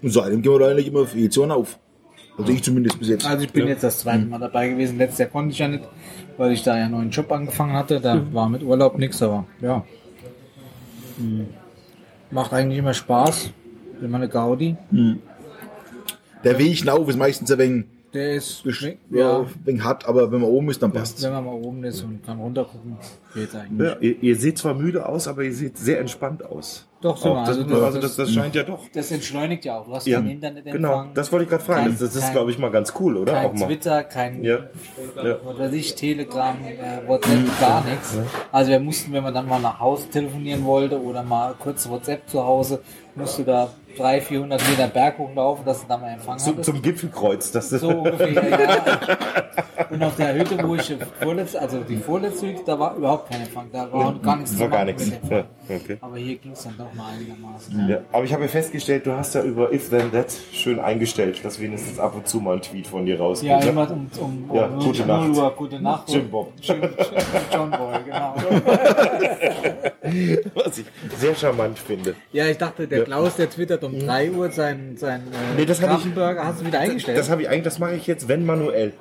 Und 0.00 0.10
seitdem 0.10 0.40
gehen 0.42 0.52
wir 0.52 0.58
da 0.58 0.68
eigentlich 0.68 0.86
immer 0.86 1.06
für 1.06 1.18
jedes 1.18 1.36
Jahr 1.36 1.54
auf. 1.54 1.78
Also 2.38 2.52
ich 2.52 2.62
zumindest 2.62 2.98
bis 2.98 3.08
jetzt. 3.08 3.26
Also 3.26 3.44
ich 3.44 3.52
bin 3.52 3.66
jetzt 3.66 3.84
das 3.84 3.98
zweite 3.98 4.24
Mal 4.24 4.38
dabei 4.38 4.68
gewesen. 4.68 4.98
Letztes 4.98 5.18
Jahr 5.18 5.28
konnte 5.28 5.52
ich 5.52 5.58
ja 5.58 5.68
nicht, 5.68 5.84
weil 6.36 6.52
ich 6.52 6.62
da 6.62 6.76
ja 6.76 6.84
einen 6.84 6.94
neuen 6.94 7.10
Job 7.10 7.30
angefangen 7.30 7.74
hatte. 7.74 8.00
Da 8.00 8.22
war 8.32 8.48
mit 8.48 8.62
Urlaub 8.62 8.98
nichts, 8.98 9.22
aber 9.22 9.44
ja. 9.60 9.84
Hm. 11.18 11.46
Macht 12.30 12.52
eigentlich 12.52 12.78
immer 12.78 12.94
Spaß. 12.94 13.50
Immer 14.00 14.16
eine 14.16 14.28
Gaudi. 14.28 14.76
Der 16.44 16.58
Weg 16.58 16.78
hinauf 16.78 17.08
ist 17.08 17.16
meistens 17.16 17.52
ein 17.52 17.58
wenig, 17.58 17.84
Der 18.12 18.34
ist, 18.34 18.64
ja. 18.64 18.92
ja, 19.10 19.38
ein 19.40 19.46
wenig 19.64 19.84
hart, 19.84 20.08
aber 20.08 20.32
wenn 20.32 20.40
man 20.40 20.50
oben 20.50 20.70
ist, 20.70 20.82
dann 20.82 20.92
passt 20.92 21.22
wenn 21.22 21.32
man 21.32 21.44
mal 21.44 21.54
oben 21.54 21.84
ist 21.84 22.02
und 22.02 22.24
kann 22.24 22.40
runtergucken, 22.40 22.96
geht's 23.34 23.54
eigentlich. 23.54 23.88
Ja, 23.88 23.96
ihr, 24.00 24.22
ihr 24.22 24.36
seht 24.36 24.58
zwar 24.58 24.74
müde 24.74 25.06
aus, 25.06 25.28
aber 25.28 25.44
ihr 25.44 25.54
seht 25.54 25.78
sehr 25.78 26.00
entspannt 26.00 26.44
aus. 26.44 26.88
Doch. 27.02 27.22
Auch, 27.24 27.44
das, 27.44 27.48
Also 27.58 27.60
also, 27.62 27.64
das- 27.74 27.82
also 27.82 28.00
das, 28.00 28.16
das 28.16 28.30
scheint 28.32 28.54
ja 28.54 28.62
doch. 28.62 28.78
Das 28.94 29.10
entschleutigt 29.10 29.64
ja 29.66 29.78
auch. 29.78 29.84
Du 29.86 29.94
hast 29.94 30.06
Ja, 30.06 30.20
kein 30.20 30.30
Internetempfang. 30.30 30.72
genau, 30.80 31.04
das 31.14 31.30
wollte 31.32 31.44
ich 31.44 31.50
gerade 31.50 31.64
fragen. 31.64 31.82
Kein- 31.82 31.90
das 31.98 31.98
das 32.14 32.16
ist, 32.16 32.32
glaube 32.32 32.50
ich, 32.50 32.58
mal 32.58 32.70
ganz 32.70 32.92
cool, 33.00 33.16
oder? 33.16 33.32
kein 33.32 33.46
Auch 33.50 33.52
mal. 33.54 33.66
Twitter, 33.66 34.04
kein 34.04 34.42
Ja. 34.42 34.58
Ja. 35.22 35.36
was 35.44 35.58
weiß 35.58 35.72
ich, 35.72 35.94
Telegram, 35.96 36.56
äh, 36.64 37.06
WhatsApp, 37.08 37.60
gar 37.60 37.84
nichts. 37.84 38.16
Also 38.50 38.70
wir 38.70 38.80
mussten, 38.80 39.12
wenn 39.12 39.22
man 39.24 39.34
dann 39.34 39.48
mal 39.48 39.58
nach 39.60 39.78
Hause 39.80 40.08
telefonieren 40.10 40.64
wollte 40.64 41.00
oder 41.02 41.22
mal 41.22 41.54
kurz 41.58 41.88
WhatsApp 41.88 42.28
zu 42.28 42.42
Hause, 42.44 42.80
musste 43.14 43.44
da 43.44 43.68
300, 43.96 44.22
400 44.24 44.68
Meter 44.70 44.86
Berg 44.88 45.18
hochlaufen, 45.18 45.64
dass 45.64 45.82
du 45.82 45.86
da 45.88 45.98
mal 45.98 46.12
Empfang 46.12 46.38
Zum, 46.38 46.52
hattest. 46.54 46.70
zum 46.70 46.82
Gipfelkreuz. 46.82 47.52
Das 47.52 47.70
so 47.70 47.88
ungefähr, 47.88 48.32
ja. 48.32 49.86
Und 49.90 50.02
auf 50.02 50.16
der 50.16 50.34
Hütte, 50.34 50.56
wo 50.66 50.74
ich 50.74 50.96
vorletzt, 51.20 51.56
also 51.56 51.80
die 51.80 51.96
vorletzte 51.96 52.48
Hütte, 52.48 52.62
da 52.64 52.78
war 52.78 52.96
überhaupt 52.96 53.30
kein 53.30 53.42
Empfang. 53.42 53.68
Da 53.70 53.92
war 53.92 54.14
gar 54.14 54.36
nichts 54.36 54.58
war 54.58 54.68
gar 54.68 54.84
nichts. 54.86 55.10
Ja, 55.28 55.44
okay. 55.68 55.98
Aber 56.00 56.16
hier 56.16 56.36
ging 56.36 56.52
es 56.52 56.64
dann 56.64 56.78
doch 56.78 56.92
mal 56.94 57.12
einigermaßen. 57.12 57.88
Ja, 57.88 57.98
aber 58.12 58.24
ich 58.24 58.32
habe 58.32 58.42
ja 58.44 58.48
festgestellt, 58.48 59.06
du 59.06 59.12
hast 59.12 59.34
ja 59.34 59.42
über 59.42 59.72
If 59.72 59.90
Then 59.90 60.10
That 60.12 60.32
schön 60.52 60.80
eingestellt, 60.80 61.44
dass 61.44 61.60
wenigstens 61.60 61.98
ab 61.98 62.14
und 62.14 62.26
zu 62.26 62.40
mal 62.40 62.56
ein 62.56 62.62
Tweet 62.62 62.86
von 62.86 63.04
dir 63.04 63.18
rausgeht. 63.18 63.50
Ja, 63.50 63.58
ne? 63.58 63.66
immer 63.66 63.90
um, 63.90 64.08
um, 64.18 64.50
Ja, 64.54 64.66
um 64.66 64.78
gute 64.78 65.04
0 65.04 65.06
Nacht. 65.06 65.36
Uhr, 65.36 65.50
gute 65.54 65.80
Nacht. 65.80 66.10
Jim 66.10 66.30
Bob. 66.30 66.52
Jim, 66.62 66.80
Jim, 66.80 66.90
John 67.52 67.70
Boy, 67.70 67.98
genau. 68.06 68.34
Was 70.54 70.78
ich 70.78 70.86
sehr 71.18 71.34
charmant 71.34 71.78
finde. 71.78 72.14
Ja, 72.32 72.46
ich 72.46 72.58
dachte, 72.58 72.86
der 72.86 73.04
Klaus, 73.04 73.36
der 73.36 73.48
twittert 73.50 73.82
um 73.84 73.98
3 73.98 74.30
Uhr 74.30 74.50
sein, 74.50 74.96
sein 74.96 75.22
äh, 75.32 75.56
Nee, 75.58 75.64
das 75.66 75.80
ich-. 75.80 75.86
Hast 75.86 76.04
du 76.60 76.66
wieder 76.66 76.80
eingestellt? 76.80 77.18
Das 77.18 77.30
habe 77.30 77.42
ich 77.42 77.48
eigentlich, 77.48 77.64
das 77.64 77.78
mache 77.78 77.94
ich 77.94 78.06
jetzt, 78.06 78.28
wenn 78.28 78.44
manuell. 78.46 78.92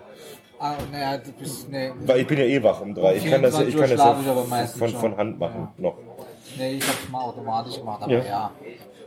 ah, 0.59 0.75
naja, 0.91 1.17
du 1.17 1.31
bist, 1.33 1.69
nee, 1.69 1.91
Weil 2.05 2.21
ich 2.21 2.27
bin 2.27 2.37
ja 2.39 2.45
eh 2.45 2.61
wach 2.63 2.81
um 2.81 2.93
drei. 2.93 3.15
Ich 3.15 3.25
kann 3.29 3.41
das, 3.41 3.53
ich 3.59 3.73
24 3.73 3.75
Uhr 3.75 3.81
kann 3.81 3.89
das 3.97 4.77
ja 4.77 4.79
von, 4.79 4.89
von 4.89 5.17
Hand 5.17 5.39
machen 5.39 5.69
noch. 5.77 5.97
nee, 6.57 6.73
ich 6.73 6.87
hab's 6.87 7.09
mal 7.11 7.21
automatisch 7.21 7.77
gemacht, 7.77 8.03
aber 8.03 8.11
Ja. 8.13 8.23
ja. 8.23 8.51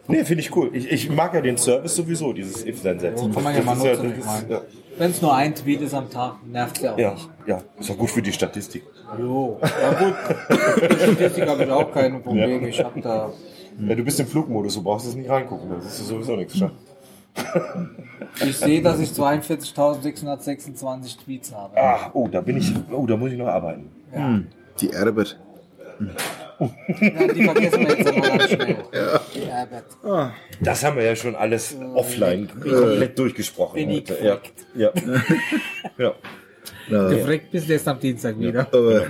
Nee, 0.07 0.23
finde 0.25 0.43
ich 0.43 0.55
cool. 0.55 0.71
Ich, 0.75 0.91
ich 0.91 1.09
mag 1.11 1.33
ja 1.33 1.41
den 1.41 1.57
Service 1.57 1.97
sowieso, 1.97 2.33
dieses 2.35 2.67
If 2.67 2.83
Then 2.83 2.99
That. 2.99 3.19
So 3.19 3.29
kann 3.31 3.43
man 3.43 3.55
ja 3.55 3.63
mal 3.63 3.75
Das 3.75 3.85
nutzen, 3.85 4.15
das 4.19 4.19
ich 4.19 4.43
ist- 4.43 4.51
ja, 4.51 4.61
Wenn 4.97 5.11
es 5.11 5.21
nur 5.21 5.35
ein 5.35 5.53
Tweet 5.55 5.81
ist 5.81 5.95
am 5.95 6.09
Tag, 6.11 6.37
nervt 6.47 6.81
ja 6.81 6.95
auch 6.95 6.99
ja, 6.99 7.15
nicht. 7.15 7.29
ja, 7.47 7.61
ist 7.79 7.91
auch 7.91 7.99
gut 7.99 8.11
für 8.11 8.23
die 8.23 8.33
Statistik. 8.33 8.85
Jo, 9.19 9.59
ja 9.63 9.93
gut. 9.93 10.15
Mit 10.81 11.01
Statistik 11.01 11.49
habe 11.49 11.65
ich 11.65 11.71
auch 11.71 11.93
keine 11.93 12.21
Probleme. 12.21 12.69
Ich 12.69 12.83
habe 12.83 13.01
da. 13.01 13.33
Ja, 13.81 13.95
du 13.95 14.05
bist 14.05 14.21
im 14.21 14.27
Flugmodus, 14.27 14.75
du 14.75 14.83
brauchst 14.83 15.07
jetzt 15.07 15.17
nicht 15.17 15.29
reingucken, 15.29 15.69
das 15.71 15.87
ist 15.87 16.07
sowieso 16.07 16.37
nichts. 16.37 16.57
Schade. 16.57 16.73
Ich 18.47 18.57
sehe, 18.57 18.81
dass 18.81 19.01
ich 19.01 19.11
42.626 19.11 21.25
Tweets 21.25 21.53
habe. 21.53 21.77
Ah, 21.77 22.11
oh, 22.13 22.29
da 22.29 22.41
bin 22.41 22.59
ich, 22.59 22.73
oh, 22.93 23.07
da 23.07 23.17
muss 23.17 23.33
ich 23.33 23.39
noch 23.39 23.49
arbeiten. 23.49 23.91
Die 24.81 24.91
Erbert. 24.91 25.37
Ja, 26.61 27.33
die 27.33 27.45
vergessen 27.45 27.81
wir 27.87 27.97
jetzt 27.97 28.11
immer 28.11 28.29
ganz 28.29 28.49
schnell. 28.51 28.77
Die 29.35 29.41
Herbert. 29.41 29.85
Das 30.61 30.85
haben 30.85 30.97
wir 30.97 31.05
ja 31.05 31.17
schon 31.17 31.35
alles 31.35 31.77
offline 31.95 32.49
komplett 32.49 33.19
durchgesprochen. 33.19 33.75
Bin 33.77 33.91
ich 33.91 34.11
heute. 34.11 34.25
Ja, 34.75 34.93
ja. 34.93 34.93
ja. 36.89 37.09
Gefreckt 37.09 37.51
bist 37.51 37.69
du 37.69 37.73
erst 37.73 37.89
am 37.89 37.99
Dienstag 37.99 38.39
wieder. 38.39 38.67
aber 38.73 39.07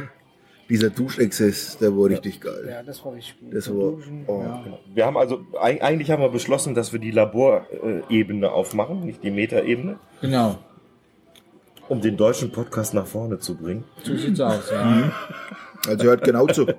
dieser 0.69 0.89
Duschexzess, 0.91 1.77
der 1.79 1.91
war 1.97 2.09
richtig 2.09 2.41
geil. 2.41 2.67
Ja, 2.71 2.83
das 2.83 3.05
war 3.05 3.13
richtig 3.13 3.39
gut. 3.39 3.55
Das 3.55 3.69
war, 3.69 3.91
Duschen, 3.93 4.25
oh, 4.27 4.43
ja. 4.43 4.65
Wir 4.95 5.05
haben 5.07 5.17
also, 5.19 5.41
eig- 5.61 5.81
eigentlich 5.83 6.11
haben 6.11 6.23
wir 6.23 6.31
beschlossen, 6.31 6.75
dass 6.75 6.93
wir 6.93 7.01
die 7.01 7.11
Laborebene 7.11 8.51
aufmachen, 8.51 9.05
nicht 9.05 9.23
die 9.23 9.31
Metaebene, 9.31 9.99
Genau, 10.23 10.57
um 11.89 12.01
den 12.01 12.17
deutschen 12.17 12.51
Podcast 12.51 12.95
nach 12.95 13.07
vorne 13.07 13.39
zu 13.39 13.57
bringen. 13.57 13.85
so 14.03 14.17
sieht's 14.17 14.41
aus. 14.41 14.71
Ja. 14.71 15.13
Also 15.89 16.05
hört 16.05 16.25
genau 16.25 16.47
zu. 16.47 16.67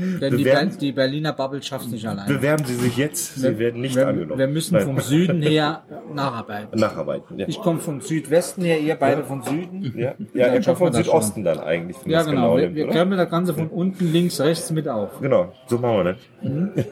Denn 0.00 0.36
die, 0.36 0.78
die 0.80 0.92
Berliner 0.92 1.32
Bubble 1.34 1.62
schafft 1.62 1.86
es 1.86 1.92
nicht 1.92 2.06
alleine. 2.06 2.32
Bewerben 2.32 2.64
Sie 2.64 2.74
sich 2.74 2.96
jetzt, 2.96 3.34
Sie 3.34 3.58
werden 3.58 3.82
nicht 3.82 3.96
wir, 3.96 4.08
angenommen. 4.08 4.38
wir 4.38 4.48
müssen 4.48 4.74
Nein. 4.76 4.84
vom 4.84 5.00
Süden 5.00 5.42
her 5.46 5.82
nacharbeiten. 6.14 6.80
Nacharbeiten. 6.80 7.38
Ja, 7.38 7.46
Ich 7.48 7.60
komme 7.60 7.80
vom 7.80 8.00
Südwesten 8.00 8.62
her, 8.62 8.80
ihr 8.80 8.94
beide 8.94 9.24
von 9.24 9.42
Süden. 9.42 9.92
ja, 9.96 10.14
ja 10.32 10.54
ihr 10.54 10.62
kommt 10.62 10.80
wir 10.80 10.90
das 10.90 11.04
Südosten 11.04 11.44
dann 11.44 11.60
eigentlich. 11.60 11.96
Ja, 12.06 12.20
es 12.20 12.26
genau. 12.26 12.56
wir 12.56 12.62
nimmt, 12.64 12.76
wir 12.76 12.88
können 12.88 13.16
das 13.16 13.28
Ganze 13.30 13.52
von 13.52 13.68
unten, 13.68 14.10
links, 14.10 14.40
rechts 14.40 14.70
mit 14.70 14.88
auf. 14.88 15.20
Genau, 15.20 15.52
so 15.66 15.78
machen 15.78 15.96
wir 15.98 16.04
das. 16.04 16.16
Mhm. 16.42 16.72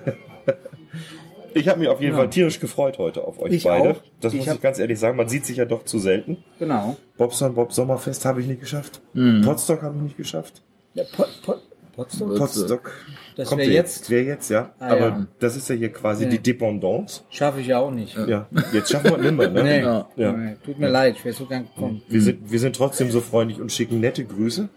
Ich 1.55 1.69
habe 1.69 1.81
mich 1.81 1.89
auf 1.89 2.01
jeden 2.01 2.15
Fall 2.17 2.31
tierisch 2.31 2.61
gefreut 2.61 2.99
heute 2.99 3.25
auf 3.25 3.41
euch 3.41 3.53
Ich 3.53 3.65
beide. 3.65 3.91
auch. 3.91 3.97
Das 4.21 4.33
Ich 4.35 4.45
muss 4.47 4.55
ich 4.55 4.61
ganz 4.61 4.79
ehrlich 4.79 4.99
sagen. 4.99 5.17
Man 5.17 5.29
sieht 5.29 5.47
sich 5.47 5.57
ja 5.57 5.65
doch 5.65 5.85
zu 5.85 5.99
selten. 5.99 6.39
Genau. 6.59 6.97
Bobson 7.17 7.55
Bob 7.55 7.73
Sommerfest 7.73 8.25
habe 8.25 8.41
ich 8.41 8.47
nicht 8.47 8.61
geschafft. 8.61 9.01
Mhm. 9.15 9.43
Potsdok 9.43 9.83
habe 9.83 9.97
ich 9.97 10.03
nicht 10.03 10.17
geschafft. 10.17 10.63
Ja, 10.95 11.05
po, 11.17 11.25
po, 11.45 11.55
Potsdam? 11.99 12.33
Potsdok. 12.37 12.93
Das 13.35 13.49
kommt 13.49 13.61
wäre 13.61 13.71
ja 13.71 13.77
jetzt, 13.77 14.09
Wäre 14.09 14.23
jetzt, 14.23 14.51
ja. 14.51 14.71
Ah, 14.79 14.87
Aber 14.93 15.01
ja. 15.01 15.27
das 15.41 15.57
ist 15.57 15.69
ja 15.69 15.75
hier 15.75 15.93
quasi 15.93 16.25
Ja. 16.25 16.31
die 16.31 16.39
Dependance. 16.39 17.23
schaffe 17.29 17.61
ich 17.61 17.67
ja 17.67 17.81
auch 17.81 17.91
nicht. 17.91 18.17
Ja. 18.17 18.47
Jetzt 18.73 18.93
schaffen 18.93 19.11
wir 19.11 19.17
es 19.17 19.23
nimmer, 19.25 19.49
ne? 19.49 19.65
Nee. 19.65 19.81
Ja. 19.81 20.09
Ja. 20.15 20.33
Nee, 20.33 20.57
Tut 20.65 20.79
mir 20.79 20.91
leid, 20.91 21.17
ich 21.17 21.25
wäre 21.25 21.35
so 21.35 21.47
gern 21.47 21.67
gekommen. 21.67 22.03
Wir, 22.09 22.23
sind, 22.23 22.49
wir 22.49 22.61
sind 22.61 22.77
trotzdem 22.77 23.11
so 23.11 23.21
freundlich 23.21 23.61
und 23.61 23.73
schicken 23.73 23.99
nette 23.99 24.25
Grüße. 24.25 24.69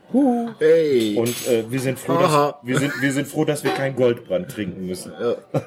Hey. 0.58 1.16
Und 1.16 1.48
äh, 1.48 1.63
wir, 1.70 1.80
sind 1.80 2.00
froh, 2.00 2.18
dass, 2.18 2.56
wir, 2.63 2.80
sind, 2.80 2.92
wir 3.00 3.13
sind 3.13 3.28
froh, 3.28 3.46
dass 3.46 3.63
wir 3.63 3.72
kein 3.72 3.96
Goldbrand 3.96 4.50
trinken 4.50 4.88
müssen. 4.88 5.12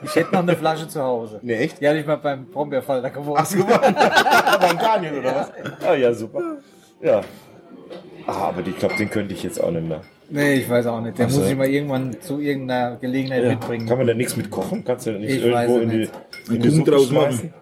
Ich 0.03 0.17
hätte 0.17 0.33
noch 0.33 0.43
eine 0.43 0.57
Flasche 0.57 0.89
zu 0.89 1.01
Hause. 1.01 1.39
Nee, 1.43 1.55
echt? 1.55 1.81
Die 1.81 1.87
hatte 1.87 1.99
ich 1.99 2.07
mal 2.07 2.17
beim 2.17 2.47
Brombeerfall 2.47 3.01
gewonnen. 3.13 3.39
Hast 3.39 3.55
du 3.55 3.59
gewonnen? 3.59 3.95
Beim 3.95 4.79
Daniel, 4.79 5.19
oder 5.21 5.37
was? 5.37 5.53
Ah 5.87 5.95
ja, 5.95 6.13
super. 6.13 6.59
Ja. 7.01 7.21
Ah, 8.27 8.49
aber 8.49 8.67
ich 8.67 8.77
glaube, 8.77 8.97
den 8.97 9.09
könnte 9.09 9.35
ich 9.35 9.45
jetzt 9.45 9.63
auch 9.63 9.71
nicht 9.71 9.87
mehr. 9.87 10.01
Nee, 10.31 10.55
ich 10.55 10.69
weiß 10.71 10.87
auch 10.87 11.01
nicht. 11.01 11.19
Den 11.19 11.27
Ach 11.27 11.31
so. 11.31 11.41
muss 11.41 11.51
ich 11.51 11.57
mal 11.57 11.67
irgendwann 11.69 12.21
zu 12.21 12.41
irgendeiner 12.41 12.97
Gelegenheit 12.97 13.45
mitbringen. 13.45 13.87
Kann 13.87 13.99
man 13.99 14.07
da 14.07 14.15
nichts 14.15 14.37
mit 14.37 14.51
kochen? 14.51 14.85
Kannst 14.85 15.07
du 15.07 15.13
da 15.13 15.19
nicht 15.19 15.31
Ich 15.37 15.45
irgendwo 15.45 15.79
in 15.79 15.91
die, 15.91 16.09
in 16.53 16.63
die 16.63 16.71
Suppe 16.71 16.91
draus 16.93 17.09
schmeißen? 17.09 17.53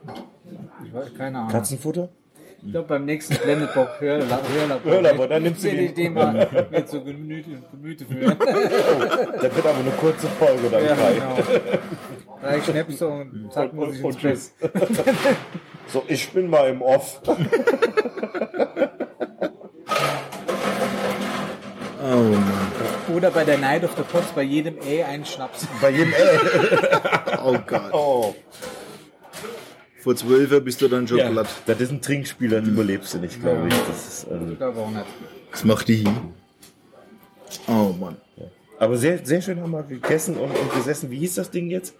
Ich 0.86 0.94
weiß, 0.94 1.14
keine 1.18 1.38
Ahnung. 1.38 1.50
Katzenfutter? 1.50 2.08
Ich 2.64 2.70
glaube, 2.70 2.86
beim 2.86 3.04
nächsten 3.06 3.34
Blendedbock 3.34 3.88
Hörlabor, 3.98 4.38
Hörlabor, 4.84 5.26
dann 5.26 5.42
nimmst 5.42 5.64
du 5.64 5.68
den- 5.70 5.80
ich 5.86 5.94
den 5.94 6.14
mal 6.14 6.46
mit 6.70 6.88
so 6.88 7.02
Gemüte, 7.02 7.50
Gemüte 7.72 8.04
führen. 8.04 8.36
Das 8.38 9.42
wird 9.56 9.66
aber 9.66 9.78
eine 9.78 9.90
kurze 9.98 10.28
Folge 10.28 10.68
dann 10.70 10.84
ja, 10.84 10.94
frei. 10.94 11.14
genau. 11.14 11.36
Drei 12.40 12.60
Schnäpse 12.60 13.08
und 13.08 13.50
zack, 13.52 13.72
muss 13.72 13.96
ich 13.96 14.04
ins 14.04 14.50
Bett. 14.62 14.72
So, 15.88 16.04
ich 16.06 16.30
bin 16.30 16.48
mal 16.48 16.68
im 16.70 16.80
Off. 16.82 17.20
Oh 17.26 17.34
Mann. 22.04 22.44
Oder 23.14 23.30
bei 23.30 23.44
der 23.44 23.58
Night 23.58 23.84
of 23.84 23.90
the 23.96 24.02
Pots 24.02 24.28
bei 24.34 24.42
jedem 24.42 24.76
Ä 24.82 25.02
einen 25.04 25.24
Schnaps. 25.24 25.66
Bei 25.80 25.90
jedem 25.90 26.12
Ä. 26.12 26.16
Oh 27.44 27.58
Gott. 27.66 27.92
Oh. 27.92 28.34
Vor 30.02 30.16
zwölf 30.16 30.64
bist 30.64 30.80
du 30.80 30.88
dann 30.88 31.06
schon 31.08 31.18
Ja, 31.18 31.30
glatt. 31.30 31.48
das 31.66 31.80
ist 31.80 31.90
ein 31.92 32.00
Trinkspiel, 32.02 32.50
das 32.50 32.66
überlebst 32.66 33.14
du 33.14 33.18
nicht, 33.18 33.40
glaube 33.40 33.68
ich. 33.68 33.74
Das 33.88 34.06
ist, 34.06 34.26
Ich 34.50 34.58
glaube 34.58 34.80
auch 34.80 34.90
nicht. 34.90 35.04
Was 35.50 35.64
macht 35.64 35.88
die 35.88 35.96
hier? 35.96 36.14
Oh 37.68 37.92
Mann. 38.00 38.16
aber 38.78 38.96
sehr, 38.96 39.24
sehr 39.24 39.42
schön 39.42 39.60
haben 39.60 39.70
wir 39.72 39.82
gegessen 39.82 40.36
und, 40.36 40.50
und 40.56 40.72
gesessen. 40.74 41.10
Wie 41.10 41.18
hieß 41.18 41.34
das 41.36 41.50
Ding 41.50 41.68
jetzt? 41.70 41.94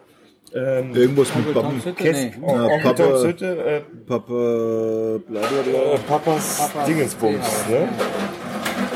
Ähm, 0.55 0.95
Irgendwas 0.95 1.29
mit 1.35 1.47
Onkel 1.47 1.55
Pappen. 1.63 1.71
Toms 1.83 1.85
Hütte? 1.87 2.03
Kess- 2.03 2.17
Nee. 2.17 2.33
oh, 2.43 2.55
Ja, 2.57 2.65
Onkel 2.65 2.81
Papa- 2.95 3.23
Hütte, 3.23 3.65
äh, 3.65 3.81
Papa, 4.07 5.21
bla 5.29 5.41
bla 5.41 5.61
äh, 5.61 5.71
bla. 5.71 5.99
Papas, 6.09 6.59
Papas 6.59 6.87
Dingensbums. 6.87 7.67
Ne? 7.71 7.89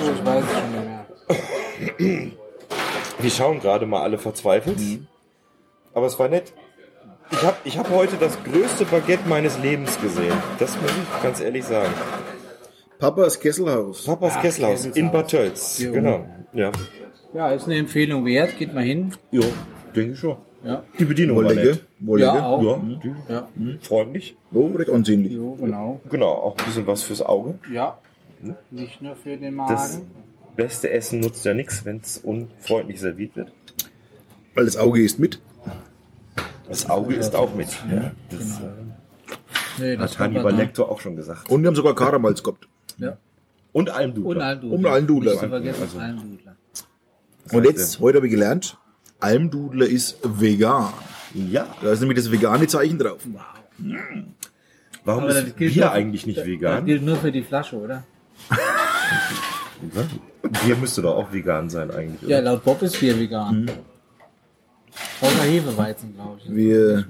Oh, 0.04 0.10
ich 0.14 0.24
weiß 0.26 0.44
es 0.44 0.52
schon 0.52 0.62
nicht 0.62 0.72
mehr. 0.72 0.75
Wir 1.98 3.30
schauen 3.30 3.60
gerade 3.60 3.86
mal 3.86 4.02
alle 4.02 4.18
verzweifelt. 4.18 4.78
Aber 5.94 6.06
es 6.06 6.18
war 6.18 6.28
nett. 6.28 6.52
Ich 7.32 7.42
habe 7.42 7.56
ich 7.64 7.78
hab 7.78 7.90
heute 7.90 8.16
das 8.16 8.38
größte 8.44 8.84
Baguette 8.84 9.28
meines 9.28 9.58
Lebens 9.58 10.00
gesehen. 10.00 10.34
Das 10.58 10.80
muss 10.80 10.90
ich 10.90 11.22
ganz 11.22 11.40
ehrlich 11.40 11.64
sagen. 11.64 11.92
Papas 12.98 13.40
Kesselhaus. 13.40 14.04
Papas 14.04 14.34
Ach, 14.36 14.42
Kesselhaus 14.42 14.84
in. 14.86 15.10
Bad 15.10 15.28
Tölz. 15.30 15.78
Jo. 15.78 15.92
Genau. 15.92 16.24
Ja. 16.52 16.70
Ja, 17.34 17.50
ist 17.50 17.64
eine 17.66 17.76
Empfehlung 17.76 18.24
wert. 18.24 18.56
Geht 18.58 18.72
mal 18.72 18.84
hin. 18.84 19.12
Jo, 19.30 19.42
denke 19.94 20.12
ich 20.12 20.18
schon. 20.18 20.36
Ja. 20.64 20.82
Die 20.98 21.04
Bedienung 21.04 21.36
war 21.36 21.44
Wollige. 21.44 21.70
nett. 21.70 21.84
Wollige. 22.00 22.26
Ja, 22.26 22.46
auch. 22.46 22.62
Ja, 22.62 22.80
die, 23.02 23.14
Ja. 23.32 23.48
freundlich. 23.82 24.36
Oh, 24.52 24.66
recht 24.74 24.90
ansehnlich. 24.90 25.32
Jo, 25.32 25.54
genau. 25.60 26.00
Genau, 26.10 26.28
auch 26.30 26.56
ein 26.58 26.64
bisschen 26.64 26.86
was 26.86 27.02
fürs 27.02 27.22
Auge. 27.22 27.58
Ja. 27.72 27.98
Nicht 28.70 29.02
nur 29.02 29.16
für 29.16 29.36
den 29.36 29.56
Das 29.56 29.94
Magen. 29.94 30.10
Beste 30.56 30.90
Essen 30.90 31.20
nutzt 31.20 31.44
ja 31.44 31.54
nichts, 31.54 31.84
wenn 31.84 31.98
es 31.98 32.18
unfreundlich 32.18 33.00
serviert 33.00 33.36
wird. 33.36 33.52
Weil 34.54 34.64
das 34.64 34.76
Auge 34.76 35.02
ist 35.02 35.18
mit. 35.18 35.40
Das 36.68 36.88
Auge 36.90 37.14
ist 37.14 37.34
auch 37.34 37.54
mit. 37.54 37.68
Ja, 37.90 38.12
das 38.30 38.60
Nee, 39.78 39.92
äh, 39.92 39.96
das 39.98 40.12
hat 40.18 40.30
Hannibal 40.30 40.54
Lecter 40.54 40.88
auch 40.88 41.00
schon 41.00 41.16
gesagt. 41.16 41.50
Und 41.50 41.62
wir 41.62 41.68
haben 41.68 41.76
sogar 41.76 41.94
Karamals 41.94 42.42
gehabt. 42.42 42.66
Ja. 42.98 43.18
Und 43.72 43.90
Almdudler. 43.90 44.30
Und 44.30 44.40
Almdudler. 44.40 44.78
Und 44.78 44.86
Almdudler. 44.86 45.30
Nicht 45.32 45.40
zu 45.42 45.48
vergessen, 45.48 45.82
Also- 45.82 45.98
Almdudler. 45.98 46.56
Und 47.52 47.64
jetzt, 47.64 48.00
heute 48.00 48.16
habe 48.16 48.26
ich 48.26 48.32
gelernt, 48.32 48.78
Almdudler 49.20 49.86
ist 49.86 50.18
vegan. 50.24 50.92
Ja. 51.34 51.66
Da 51.82 51.92
ist 51.92 52.00
nämlich 52.00 52.18
das 52.18 52.32
vegane 52.32 52.66
Zeichen 52.66 52.98
drauf. 52.98 53.18
Warum 55.04 55.24
Aber 55.24 55.34
das 55.34 55.44
ist 55.44 55.56
gilt 55.56 55.74
Bier 55.74 55.92
eigentlich 55.92 56.26
nicht 56.26 56.38
Das 56.38 56.46
vegan? 56.46 56.86
gilt 56.86 57.02
nur 57.02 57.16
für 57.16 57.30
die 57.30 57.42
Flasche, 57.42 57.76
oder? 57.76 58.02
Bier 60.64 60.76
müsste 60.76 61.02
doch 61.02 61.14
auch 61.16 61.32
vegan 61.32 61.68
sein 61.70 61.90
eigentlich. 61.90 62.22
Ja, 62.28 62.38
Oder? 62.38 62.52
laut 62.52 62.64
Bob 62.64 62.82
ist 62.82 62.98
Bier 63.00 63.18
vegan. 63.18 63.70
Außer 65.20 65.42
Hefeweizen, 65.42 66.14
glaube 66.14 66.40
ich. 66.44 66.54
Wir. 66.54 67.04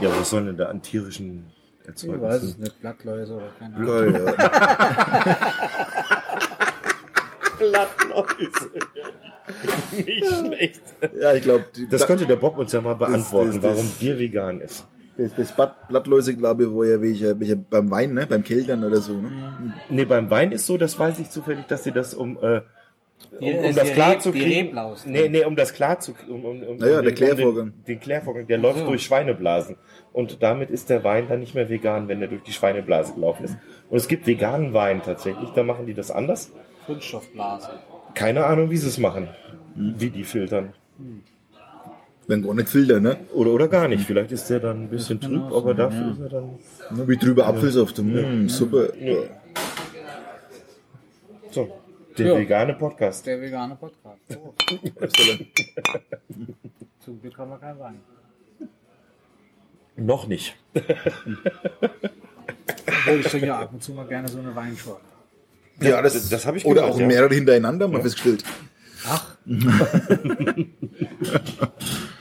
Ja, 0.00 0.10
was 0.18 0.30
sollen 0.30 0.46
denn 0.46 0.56
da 0.56 0.66
an 0.66 0.80
tierischen 0.82 1.46
Ich 1.82 1.88
weiß 1.88 1.96
es 1.96 2.02
Erzeugnissen? 2.04 2.60
nicht, 2.60 2.80
Blattläuse 2.80 3.34
oder 3.34 3.48
keine 3.58 3.76
Ahnung. 3.76 4.14
ja. 4.14 4.34
Nicht 9.92 10.24
schlecht. 10.26 10.80
ja, 11.20 11.34
ich 11.34 11.42
glaube, 11.42 11.64
Das 11.90 12.06
könnte 12.06 12.26
der 12.26 12.36
Bob 12.36 12.56
uns 12.58 12.72
ja 12.72 12.80
mal 12.80 12.94
beantworten, 12.94 13.52
das- 13.52 13.60
das- 13.60 13.64
warum 13.76 13.88
Bier 13.98 14.18
vegan 14.18 14.60
ist. 14.60 14.84
Das, 15.16 15.34
das 15.34 15.52
Blatt- 15.52 15.88
Blattläuse, 15.88 16.34
glaube 16.36 16.64
ich, 16.64 16.70
wo 16.70 16.84
ja 16.84 17.00
welche, 17.00 17.38
welche 17.38 17.56
beim 17.56 17.90
Wein, 17.90 18.14
ne? 18.14 18.26
beim 18.26 18.42
Keltern 18.42 18.82
oder 18.84 18.98
so. 18.98 19.14
Ne? 19.14 19.74
Nee, 19.90 20.04
beim 20.04 20.30
Wein 20.30 20.52
ist 20.52 20.66
so, 20.66 20.76
das 20.78 20.98
weiß 20.98 21.18
ich 21.18 21.30
zufällig, 21.30 21.66
dass 21.66 21.84
sie 21.84 21.92
das 21.92 22.14
um, 22.14 22.38
äh, 22.42 22.60
um, 23.38 23.48
um 23.48 23.62
die 23.68 23.72
das 23.74 23.92
klar 23.92 24.18
zu 24.18 24.32
kriegen. 24.32 24.76
Nee, 25.06 25.28
nee, 25.28 25.44
um 25.44 25.54
das 25.54 25.72
klar 25.74 26.00
zu 26.00 26.12
um, 26.28 26.44
um, 26.44 26.62
um, 26.62 26.76
Naja, 26.76 26.98
um 26.98 27.02
der 27.02 27.02
den- 27.02 27.08
um 27.10 27.14
Klärvorgang. 27.14 27.72
Den, 27.72 27.84
den 27.86 28.00
Klärvorgang, 28.00 28.46
der 28.46 28.58
läuft 28.58 28.86
durch 28.86 29.02
Schweineblasen. 29.04 29.76
Und 30.12 30.42
damit 30.42 30.70
ist 30.70 30.90
der 30.90 31.04
Wein 31.04 31.28
dann 31.28 31.40
nicht 31.40 31.54
mehr 31.54 31.68
vegan, 31.68 32.08
wenn 32.08 32.20
er 32.20 32.28
durch 32.28 32.42
die 32.42 32.52
Schweineblase 32.52 33.14
gelaufen 33.14 33.44
ist. 33.44 33.56
Und 33.90 33.96
es 33.96 34.08
gibt 34.08 34.26
veganen 34.26 34.72
Wein 34.74 35.02
tatsächlich, 35.02 35.50
da 35.50 35.62
machen 35.62 35.86
die 35.86 35.94
das 35.94 36.10
anders. 36.10 36.52
Kunststoffblase. 36.86 37.70
Keine 38.14 38.44
Ahnung, 38.44 38.70
wie 38.70 38.76
sie 38.76 38.88
es 38.88 38.98
machen. 38.98 39.28
Wie 39.74 40.10
die 40.10 40.24
filtern. 40.24 40.74
Wenn 42.28 42.42
gar 42.42 42.54
nicht 42.54 42.68
filtern, 42.68 43.02
ne? 43.02 43.16
Oder, 43.34 43.50
oder 43.50 43.68
gar 43.68 43.88
nicht. 43.88 44.04
Vielleicht 44.06 44.30
ist 44.32 44.48
der 44.48 44.60
dann 44.60 44.84
ein 44.84 44.88
bisschen 44.88 45.20
trüb, 45.20 45.42
aber 45.52 45.74
sein, 45.74 45.76
dafür 45.76 46.00
ja. 46.00 46.10
ist 46.12 46.20
er 46.20 46.28
dann. 46.28 46.44
Ne, 46.96 47.08
Wie 47.08 47.16
drüber 47.16 47.46
Apfelsaft. 47.46 47.98
Mm, 47.98 48.46
super. 48.48 48.88
So, 51.50 51.78
der 52.16 52.26
Ja. 52.26 52.38
vegane 52.38 52.74
Podcast. 52.74 53.26
Der 53.26 53.40
vegane 53.40 53.74
Podcast. 53.76 54.20
Oh, 54.36 54.54
zum 57.04 57.20
Glück 57.20 57.36
haben 57.38 57.50
wir 57.50 57.58
keinen 57.58 57.78
Wein. 57.80 58.00
Noch 59.96 60.26
nicht. 60.28 60.56
Obwohl 60.74 61.34
ich 63.20 63.26
trinke 63.26 63.46
ja 63.48 63.58
ab 63.60 63.70
und 63.72 63.82
zu 63.82 63.92
mal 63.92 64.06
gerne 64.06 64.28
so 64.28 64.38
eine 64.38 64.54
Weinschorle. 64.54 65.00
Ja, 65.80 66.00
das- 66.00 66.28
das 66.28 66.46
hab 66.46 66.54
ich 66.56 66.64
Oder 66.64 66.82
gehört, 66.82 66.94
auch 66.94 67.00
ja. 67.00 67.06
mehrere 67.06 67.34
hintereinander, 67.34 67.88
mal 67.88 68.00
festgestellt. 68.00 68.44
Ach, 69.08 69.36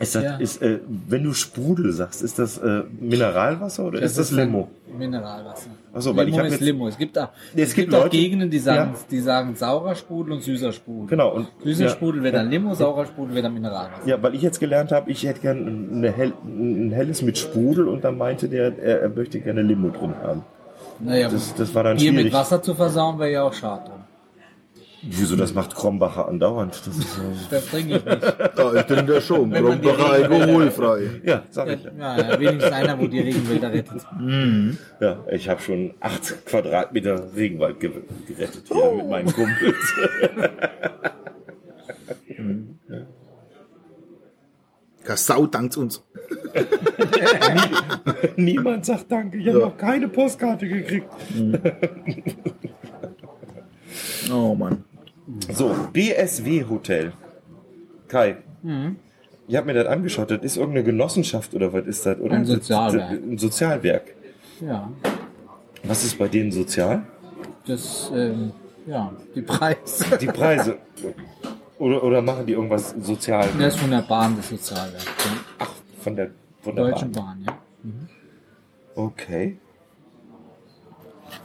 Ist 0.00 0.14
das, 0.14 0.22
Ja. 0.22 0.36
ist, 0.36 0.62
äh, 0.62 0.78
wenn 1.08 1.24
du 1.24 1.32
Sprudel 1.32 1.92
sagst, 1.92 2.22
ist 2.22 2.38
das 2.38 2.58
äh, 2.58 2.82
Mineralwasser 3.00 3.84
oder 3.86 4.00
ist 4.00 4.16
das 4.18 4.30
Limo? 4.30 4.68
Mineralwasser. 4.96 5.70
Ach 5.92 6.00
so, 6.00 6.14
weil 6.16 6.26
Limo 6.26 6.36
ich 6.36 6.40
hab 6.40 6.46
ist 6.46 6.52
jetzt- 6.52 6.60
Limo. 6.62 6.86
Es 6.88 6.96
gibt 6.98 7.18
auch, 7.18 7.30
es 7.54 7.62
es 7.70 7.74
gibt 7.74 7.88
gibt 7.88 7.94
auch 7.94 8.04
Leute- 8.04 8.16
Gegenden, 8.16 8.50
die 8.50 8.58
sagen, 8.58 8.92
Ja. 8.94 8.98
die 9.10 9.20
sagen 9.20 9.54
saurer 9.56 9.94
Sprudel 9.96 10.34
und 10.34 10.42
süßer 10.42 10.72
Sprudel. 10.72 11.08
Genau. 11.08 11.34
Und, 11.34 11.48
Süßer 11.64 11.84
ja, 11.84 11.88
Sprudel 11.90 12.22
wird 12.22 12.34
dann 12.34 12.48
Limo, 12.50 12.74
saurer 12.74 13.06
Sprudel 13.06 13.34
wird 13.34 13.44
dann 13.46 13.54
Mineralwasser. 13.54 14.06
ja, 14.06 14.22
weil 14.22 14.34
ich 14.34 14.42
jetzt 14.42 14.60
gelernt 14.60 14.92
habe, 14.92 15.10
ich 15.10 15.24
hätte 15.24 15.40
gern 15.40 15.88
eine 15.92 16.12
hell, 16.12 16.32
ein 16.46 16.92
helles 16.92 17.22
mit 17.22 17.36
Sprudel 17.38 17.88
und 17.88 18.04
dann 18.04 18.16
meinte 18.18 18.48
der, 18.48 18.78
er, 18.78 19.00
er 19.02 19.08
möchte 19.08 19.40
gerne 19.40 19.62
Limo 19.62 19.88
drin 19.90 20.14
haben. 20.22 20.42
Naja, 21.00 21.28
Das, 21.28 21.54
das 21.54 21.74
war 21.74 21.84
dann 21.84 21.96
Bier 21.96 22.12
mit 22.12 22.20
schwierig. 22.22 22.32
Wasser 22.34 22.60
zu 22.62 22.74
versauen 22.74 23.18
wäre 23.18 23.30
ja 23.32 23.42
auch 23.44 23.52
schade. 23.52 23.90
Wieso, 25.02 25.36
das 25.36 25.54
macht 25.54 25.74
Krombacher 25.76 26.26
andauernd. 26.28 26.80
Das 26.84 26.96
ist, 26.96 27.14
so- 27.14 27.20
Das 27.50 27.66
trinke 27.66 27.96
ich 27.98 28.04
nicht. 28.04 28.22
Ja, 28.56 28.74
ich 28.74 28.82
denke 28.82 29.14
ja 29.14 29.20
schon. 29.20 29.52
Krombacher 29.52 30.10
alkoholfrei. 30.10 31.20
ja, 31.24 31.42
sag 31.50 31.68
ich 31.68 31.84
ja. 31.84 31.90
Ja, 31.98 32.18
ja, 32.32 32.40
wenigstens 32.40 32.72
einer, 32.72 32.98
wo 32.98 33.06
die 33.06 33.20
Regenwälder 33.20 33.72
rettet. 33.72 34.02
Ja, 35.00 35.24
ich 35.30 35.48
habe 35.48 35.60
schon 35.62 35.94
acht 36.00 36.44
Quadratmeter 36.46 37.28
Regenwald 37.36 37.78
ge 37.80 37.90
gerettet 38.26 38.64
hier 38.66 38.92
mit 38.96 39.08
meinen 39.08 39.32
Kumpels. 39.32 39.76
Kassau 45.04 45.46
dankt 45.46 45.76
uns. 45.76 46.02
Niemand 48.36 48.84
sagt 48.84 49.10
Danke. 49.10 49.38
Ich 49.38 49.48
habe 49.48 49.58
noch 49.60 49.76
keine 49.76 50.08
Postkarte 50.08 50.68
gekriegt. 50.68 51.08
Oh 54.30 54.54
Mann. 54.54 54.84
So, 55.52 55.74
BSW 55.92 56.64
Hotel. 56.68 57.12
Kai. 58.08 58.36
Ich 59.46 59.56
habe 59.56 59.66
mir 59.66 59.74
das 59.74 59.86
angeschaut. 59.86 60.30
Das 60.30 60.40
ist 60.42 60.56
irgendeine 60.56 60.84
Genossenschaft 60.84 61.54
oder 61.54 61.72
was 61.72 61.86
ist 61.86 62.06
das? 62.06 62.18
Oder? 62.18 62.34
Ein 62.36 62.46
Sozialwerk. 62.46 63.10
Ein 63.10 63.38
Sozialwerk. 63.38 64.14
Ja, 64.60 64.90
Was 65.84 66.04
ist 66.04 66.18
bei 66.18 66.28
denen 66.28 66.50
sozial? 66.50 67.02
das, 67.66 68.10
ähm, 68.14 68.50
ja, 68.86 69.12
die 69.34 69.42
Preise. 69.42 70.18
Die 70.18 70.26
Preise. 70.26 70.78
Oder, 71.78 72.02
oder 72.02 72.22
machen 72.22 72.44
die 72.46 72.54
irgendwas 72.54 72.94
sozial? 73.00 73.46
Das 73.58 73.74
ist 73.74 73.80
von 73.80 73.90
der 73.90 74.02
Bahn, 74.02 74.36
das 74.36 74.48
Sozialwerk. 74.48 75.02
Ach, 75.58 75.70
von 76.00 76.16
der, 76.16 76.30
von 76.62 76.74
Der 76.74 76.86
Deutschen 76.86 77.12
Bahn. 77.12 77.44
Bahn, 77.44 77.46
ja. 77.46 77.58
Okay. 78.96 79.58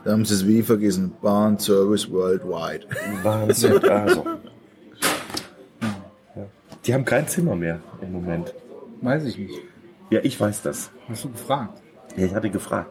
Da 0.04 0.12
haben 0.12 0.26
sie 0.26 0.34
es 0.34 0.48
wie 0.48 0.62
vergessen. 0.62 1.14
Bahn 1.22 1.60
Service 1.60 2.10
Worldwide. 2.12 2.86
Wahnsinn. 3.24 3.80
Also. 3.90 4.26
Ja. 6.36 6.46
Die 6.86 6.94
haben 6.94 7.06
kein 7.06 7.28
Zimmer 7.28 7.56
mehr 7.56 7.80
im 8.02 8.12
Moment. 8.12 8.54
Weiß 9.02 9.26
ich 9.26 9.38
nicht. 9.38 9.54
Ja, 10.10 10.20
ich 10.24 10.40
weiß 10.40 10.62
das. 10.62 10.92
Hast 11.10 11.24
du 11.26 11.30
gefragt? 11.30 11.82
Ja, 12.16 12.26
ich 12.26 12.34
hatte 12.34 12.50
gefragt. 12.50 12.90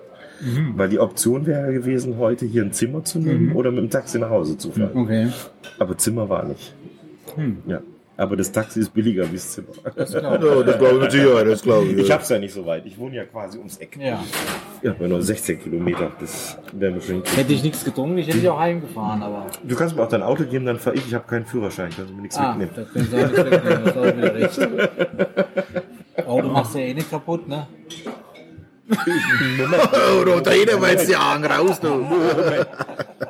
Weil 0.75 0.89
die 0.89 0.99
Option 0.99 1.47
wäre 1.47 1.73
gewesen, 1.73 2.19
heute 2.19 2.47
hier 2.47 2.63
ein 2.63 2.73
Zimmer 2.73 3.05
zu 3.05 3.21
nehmen 3.21 3.53
oder 3.53 3.71
mit 3.71 3.81
dem 3.81 3.91
Taxi 3.91 4.19
nach 4.19 4.31
Hause 4.31 4.59
zu 4.59 4.73
fahren. 4.73 4.91
Okay. 4.95 5.29
Aber 5.79 5.97
Zimmer 5.97 6.29
war 6.29 6.45
nicht. 6.45 6.75
Ja. 7.67 7.81
Aber 8.17 8.37
das 8.37 8.53
Taxi 8.53 8.81
ist 8.81 8.93
billiger 8.93 9.29
wie 9.31 9.37
das 9.37 9.53
Zimmer. 9.53 9.69
Das 9.97 10.11
glaube 10.13 10.47
Ja, 10.47 10.63
das 10.63 10.79
glaube 10.79 10.95
ich 10.97 11.01
mit 11.03 11.13
Sicherheit, 11.13 11.47
das 11.47 11.63
glaube 11.63 11.87
ich. 11.87 11.97
Ich 11.99 12.09
ja. 12.09 12.15
hab's 12.15 12.29
ja 12.29 12.39
nicht 12.39 12.53
so 12.53 12.67
weit. 12.67 12.85
Ich 12.87 12.99
wohne 12.99 13.17
ja 13.17 13.25
quasi 13.25 13.57
ums 13.59 13.79
Eck. 13.79 13.97
ich. 13.99 14.03
Ja. 14.05 14.23
Ja, 14.83 14.95
nur 15.09 15.23
16 15.23 15.63
Kilometer. 15.63 16.11
Das 16.21 16.59
wäre 16.73 16.93
mir 16.93 17.01
schon. 17.01 17.23
Hätte 17.35 17.53
ich 17.53 17.63
nichts 17.63 17.85
getrunken, 17.85 18.19
ich 18.19 18.27
hätte 18.29 18.39
ich 18.39 18.49
auch 18.49 18.59
heimgefahren, 18.59 19.23
aber. 19.23 19.47
Du 19.65 19.75
kannst 19.77 19.97
mir 19.97 20.03
auch 20.03 20.09
dein 20.09 20.23
Auto 20.23 20.45
geben, 20.45 20.67
dann 20.67 20.79
fahre 20.79 20.97
ich. 20.97 21.07
Ich 21.07 21.15
habe 21.15 21.27
keinen 21.27 21.47
Führerschein. 21.47 21.91
Kannst 21.97 22.11
du 22.11 22.15
mir 22.15 22.23
nichts 22.23 22.37
Ah, 22.37 22.55
mitnehmen. 22.55 22.73
das 22.77 22.93
können 22.93 23.09
sie 23.11 23.17
auch 23.17 23.29
nicht 23.29 23.51
wegnehmen, 23.51 23.85
das 23.85 23.97
ist 23.97 24.17
wieder 24.17 24.35
recht. 24.35 26.27
Auto 26.29 26.49
machst 26.49 26.75
du 26.75 26.79
ja 26.79 26.85
eh 26.87 26.95
nicht 26.95 27.11
kaputt, 27.11 27.49
ne? 27.49 27.67
Oh, 28.91 30.25
da 30.25 30.41
dreht 30.41 30.69
er 30.69 30.79
mal 30.79 30.91
jetzt 30.91 31.09
die 31.09 31.17
Augen 31.17 31.45
raus, 31.45 31.81
du. 31.81 32.05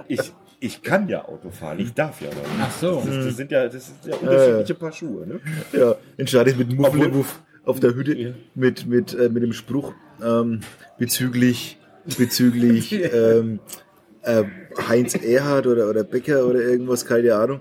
Ich, 0.08 0.32
ich 0.62 0.82
kann 0.82 1.08
ja 1.08 1.24
Auto 1.24 1.50
fahren. 1.50 1.78
Ich 1.80 1.92
darf 1.92 2.20
ja 2.20 2.28
nicht. 2.28 2.38
Ach 2.60 2.70
so. 2.70 3.02
Das, 3.04 3.24
das 3.26 3.36
sind 3.36 3.50
ja, 3.50 3.68
das 3.68 3.86
sind 3.86 3.96
ja 4.06 4.16
unterschiedliche 4.16 4.74
Paar 4.74 4.92
Schuhe. 4.92 5.26
Ne? 5.26 5.40
Ja, 5.72 5.96
dann 6.16 6.26
startet 6.26 6.56
mit 6.56 6.72
Mufflebuff 6.78 7.40
auf 7.64 7.80
der 7.80 7.94
Hütte 7.94 8.14
Ja. 8.14 8.30
mit, 8.54 8.86
mit, 8.86 9.12
äh, 9.14 9.28
mit 9.28 9.42
dem 9.42 9.52
Spruch 9.52 9.92
ähm, 10.24 10.60
bezüglich, 10.98 11.78
bezüglich 12.16 12.92
ähm, 13.12 13.58
äh, 14.22 14.44
Heinz 14.88 15.14
Erhard 15.16 15.66
oder, 15.66 15.88
oder 15.88 16.04
Becker 16.04 16.46
oder 16.46 16.60
irgendwas, 16.60 17.04
keine 17.04 17.34
Ahnung. 17.34 17.60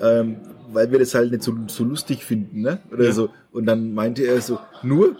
Ähm, 0.00 0.36
weil 0.72 0.90
wir 0.90 0.98
das 0.98 1.14
halt 1.14 1.30
nicht 1.30 1.44
so, 1.44 1.54
so 1.68 1.84
lustig 1.84 2.24
finden, 2.24 2.62
ne? 2.62 2.80
Oder 2.92 3.12
so. 3.12 3.28
Und 3.52 3.66
dann 3.66 3.94
meinte 3.94 4.24
er 4.24 4.40
so, 4.40 4.58
nur, 4.82 5.16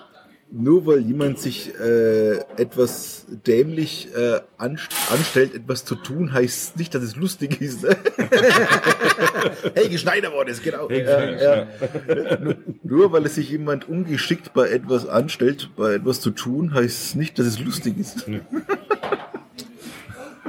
nur 0.56 0.86
weil 0.86 1.00
jemand 1.00 1.40
sich 1.40 1.72
äh, 1.80 2.36
etwas 2.56 3.26
dämlich 3.44 4.08
äh, 4.14 4.40
anst 4.56 4.88
anstellt, 5.10 5.52
etwas 5.52 5.84
zu 5.84 5.96
tun, 5.96 6.32
heißt 6.32 6.76
nicht, 6.76 6.94
dass 6.94 7.02
es 7.02 7.16
lustig 7.16 7.60
ist. 7.60 7.82
Ne? 7.82 7.96
Helge 9.74 9.98
Schneider 9.98 10.32
war 10.32 10.44
das, 10.44 10.62
genau. 10.62 10.88
Helge 10.88 11.10
ja, 11.10 11.66
ja. 12.14 12.38
Nur, 12.38 12.56
nur 12.84 13.12
weil 13.12 13.26
es 13.26 13.34
sich 13.34 13.50
jemand 13.50 13.88
ungeschickt 13.88 14.54
bei 14.54 14.68
etwas 14.68 15.08
anstellt, 15.08 15.70
bei 15.76 15.94
etwas 15.94 16.20
zu 16.20 16.30
tun, 16.30 16.72
heißt 16.72 17.04
es 17.04 17.14
nicht, 17.16 17.36
dass 17.38 17.46
es 17.46 17.58
lustig 17.58 17.98
ist. 17.98 18.24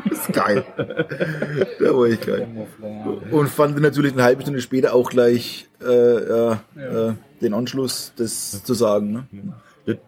das 0.08 0.20
ist 0.20 0.34
geil. 0.34 0.64
Da 1.80 1.98
war 1.98 2.06
ich 2.06 2.22
geil. 2.22 2.48
Und 3.32 3.50
fand 3.50 3.82
natürlich 3.82 4.14
eine 4.14 4.24
halbe 4.24 4.44
Stunde 4.44 4.62
später 4.62 4.94
auch 4.94 5.10
gleich 5.10 5.68
äh, 5.84 6.30
ja, 6.30 6.62
Äh, 6.76 7.14
den 7.42 7.54
Anschluss, 7.54 8.14
das 8.16 8.64
zu 8.64 8.74
sagen. 8.74 9.12
Ne? 9.12 9.54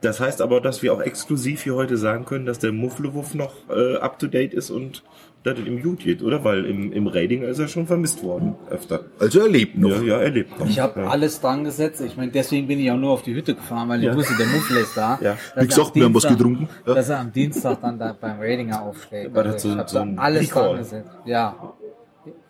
Das 0.01 0.19
heißt 0.19 0.41
aber, 0.41 0.59
dass 0.59 0.81
wir 0.81 0.91
auch 0.93 1.01
exklusiv 1.01 1.61
hier 1.63 1.75
heute 1.75 1.97
sagen 1.97 2.25
können, 2.25 2.45
dass 2.47 2.57
der 2.59 2.71
Mufflewuff 2.71 3.35
noch 3.35 3.53
äh, 3.69 3.97
up 3.97 4.17
to 4.17 4.25
date 4.27 4.53
ist 4.53 4.71
und 4.71 5.03
dass 5.43 5.57
es 5.59 5.65
im 5.67 5.81
Gut 5.83 5.99
geht, 5.99 6.23
oder? 6.23 6.43
Weil 6.43 6.65
im, 6.65 6.91
im 6.91 7.05
Rating 7.07 7.43
ist 7.43 7.59
er 7.59 7.67
schon 7.67 7.85
vermisst 7.85 8.23
worden 8.23 8.55
öfter. 8.71 9.01
Also 9.19 9.39
er 9.41 9.47
lebt 9.49 9.77
noch. 9.77 9.89
Ja, 9.91 10.01
ja, 10.01 10.17
er 10.19 10.29
lebt 10.31 10.59
noch. 10.59 10.67
Ich 10.67 10.79
habe 10.79 11.01
ja. 11.01 11.07
alles 11.07 11.39
dran 11.39 11.63
gesetzt. 11.63 12.01
Ich 12.01 12.17
meine, 12.17 12.31
deswegen 12.31 12.67
bin 12.67 12.79
ich 12.79 12.89
auch 12.91 12.97
nur 12.97 13.11
auf 13.11 13.21
die 13.21 13.35
Hütte 13.35 13.53
gefahren, 13.53 13.87
weil 13.87 13.99
ich 13.99 14.07
Ja. 14.07 14.15
wusste, 14.15 14.35
der 14.35 14.47
Muffel 14.47 14.77
ist 14.77 14.97
da. 14.97 15.19
Ja. 15.21 15.37
Wie 15.55 15.67
gesagt, 15.67 15.93
wir 15.95 16.03
haben 16.05 16.13
was 16.15 16.23
Dienstag- 16.23 16.37
getrunken. 16.39 16.69
Ja. 16.85 16.93
Dass 16.95 17.09
er 17.09 17.19
am 17.19 17.31
Dienstag 17.31 17.79
dann 17.81 17.99
da 17.99 18.15
beim 18.19 18.39
Ratinger 18.39 18.81
aufschlägt. 18.81 19.37
Das 19.37 19.45
Also 19.45 19.69
so- 19.69 19.83
so 19.85 19.99
ein 19.99 20.17
alles 20.17 20.41
Recall? 20.49 20.69
dran 20.69 20.77
gesetzt. 20.79 21.11
Ja. 21.25 21.73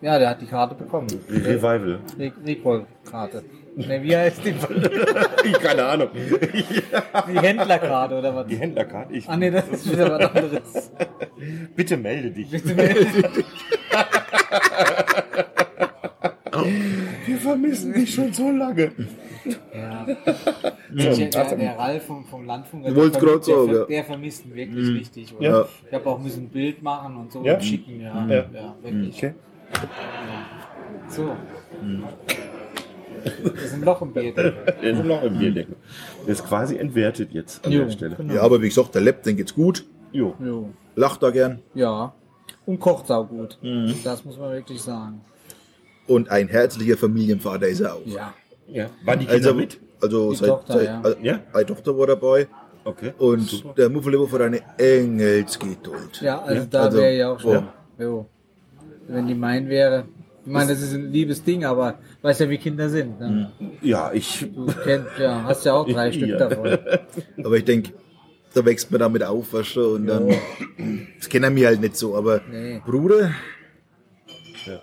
Ja, 0.00 0.18
der 0.18 0.30
hat 0.30 0.40
die 0.40 0.46
Karte 0.46 0.74
bekommen. 0.74 1.06
Re- 1.30 1.44
Revival. 1.44 1.98
Re- 2.18 2.32
Recall-Karte. 2.44 3.44
Ne, 3.78 4.02
wie 4.02 4.16
heißt 4.16 4.40
die? 4.44 4.52
Keine 5.62 5.84
Ahnung. 5.84 6.08
Die 6.12 7.38
Händlerkarte 7.38 8.18
oder 8.18 8.34
was? 8.34 8.46
Die 8.48 8.56
Händlerkarte. 8.56 9.14
Ich, 9.14 9.28
Ah 9.28 9.36
ne, 9.36 9.52
das 9.52 9.68
ist 9.68 9.92
wieder 9.92 10.10
was 10.10 10.34
anderes. 10.34 10.90
Bitte 11.76 11.96
melde 11.96 12.32
dich. 12.32 12.50
Wir 17.26 17.36
vermissen 17.38 17.92
dich 17.92 18.12
schon 18.12 18.32
so 18.32 18.50
lange. 18.50 18.90
Ja. 19.72 20.06
Der, 20.90 21.14
der, 21.14 21.56
der 21.56 21.78
Ralf 21.78 22.04
vom, 22.06 22.24
vom 22.24 22.44
Landfunk, 22.44 22.82
der, 22.84 22.92
grad 22.92 23.44
sagen, 23.44 23.68
der, 23.68 23.78
ja. 23.78 23.84
der 23.84 24.04
vermisst 24.04 24.44
ihn 24.44 24.54
wirklich 24.56 24.88
richtig. 25.00 25.34
Und 25.36 25.42
Ja. 25.42 25.66
Ich 25.86 25.94
habe 25.94 26.10
auch 26.10 26.18
müssen 26.18 26.44
ein 26.46 26.48
Bild 26.48 26.82
machen 26.82 27.16
und 27.16 27.30
so 27.30 27.44
Ja. 27.44 27.54
und 27.54 27.64
schicken. 27.64 28.00
Ja, 28.00 28.26
Ja. 28.26 28.44
ja. 28.52 28.74
wirklich. 28.82 29.16
Okay. 29.16 29.34
So. 31.08 31.36
Das 33.24 33.62
ist 33.64 33.74
ein 33.74 33.82
Loch 33.82 34.02
im 34.02 34.12
Bier. 34.12 34.32
drin. 34.34 34.52
Der 34.82 34.90
ist 34.92 35.04
noch 35.04 35.22
im 35.22 35.38
Bierdeckel. 35.38 35.76
Der 36.26 36.32
ist 36.32 36.44
quasi 36.46 36.76
entwertet 36.76 37.30
jetzt 37.32 37.64
an 37.64 37.72
Jo, 37.72 37.84
der 37.84 37.90
Stelle. 37.90 38.16
genau. 38.16 38.34
Ja, 38.34 38.42
aber 38.42 38.60
wie 38.62 38.68
gesagt, 38.68 38.94
der 38.94 39.02
lebt, 39.02 39.24
den 39.26 39.36
geht's 39.36 39.54
gut. 39.54 39.84
Jo. 40.12 40.34
Jo. 40.44 40.70
Lacht 40.96 41.22
da 41.22 41.30
gern. 41.30 41.60
Ja. 41.74 42.12
Und 42.66 42.80
kocht 42.80 43.06
saugut. 43.06 43.58
Mhm. 43.62 43.94
Das 44.04 44.24
muss 44.24 44.38
man 44.38 44.52
wirklich 44.52 44.80
sagen. 44.82 45.20
Und 46.06 46.30
ein 46.30 46.48
herzlicher 46.48 46.96
Familienvater 46.96 47.68
ist 47.68 47.80
er 47.80 47.94
auch. 47.94 48.06
Ja. 48.06 48.32
Ja. 48.66 48.86
Waren 49.04 49.18
die 49.20 49.26
Kinder 49.26 49.48
Also, 49.48 49.54
mit? 49.54 49.80
also 50.00 50.30
Die 50.30 50.36
seit, 50.36 50.48
Tochter, 50.48 50.72
seit 50.74 50.84
ja. 50.86 51.00
also, 51.02 51.16
Ja? 51.22 51.40
eine 51.52 51.66
Tochter 51.66 51.98
war 51.98 52.06
dabei. 52.06 52.46
Okay. 52.84 53.12
Und 53.18 53.76
der 53.76 53.90
Muffelebuff 53.90 54.32
hat 54.32 54.40
eine 54.42 54.60
Engelsgeduld. 54.78 56.20
Ja, 56.22 56.40
also 56.40 56.62
Ja, 56.62 56.66
da 56.70 56.82
also, 56.84 56.98
wäre 56.98 57.16
ja 57.16 57.32
auch 57.32 57.40
schon. 57.40 57.52
ja. 57.52 57.72
Jo. 57.98 58.26
Wenn 59.08 59.26
die 59.26 59.34
mein 59.34 59.68
wäre. 59.68 60.04
Ich 60.48 60.54
meine, 60.54 60.70
das 60.70 60.80
ist 60.80 60.94
ein 60.94 61.12
liebes 61.12 61.44
Ding, 61.44 61.64
aber 61.66 61.98
weißt 62.22 62.40
ja, 62.40 62.48
wie 62.48 62.56
Kinder 62.56 62.88
sind. 62.88 63.20
Ne? 63.20 63.52
Ja, 63.82 64.10
ich. 64.14 64.46
Du 64.54 64.64
kennst 64.82 65.10
ja, 65.18 65.42
hast 65.44 65.64
ja 65.66 65.74
auch 65.74 65.86
drei 65.86 66.10
Stück 66.16 66.30
Ja. 66.30 66.38
davon. 66.38 66.78
Aber 67.44 67.56
ich 67.56 67.64
denke, 67.66 67.92
da 68.54 68.64
wächst 68.64 68.90
man 68.90 68.98
damit 69.00 69.22
auf, 69.22 69.52
weißt 69.52 69.76
du, 69.76 69.94
und 69.96 70.06
dann, 70.06 70.32
das 71.18 71.28
kennen 71.28 71.54
wir 71.54 71.66
halt 71.66 71.82
nicht 71.82 71.96
so, 71.96 72.16
aber 72.16 72.40
Nee. 72.50 72.80
Bruder, 72.86 73.32
Ja. 74.66 74.80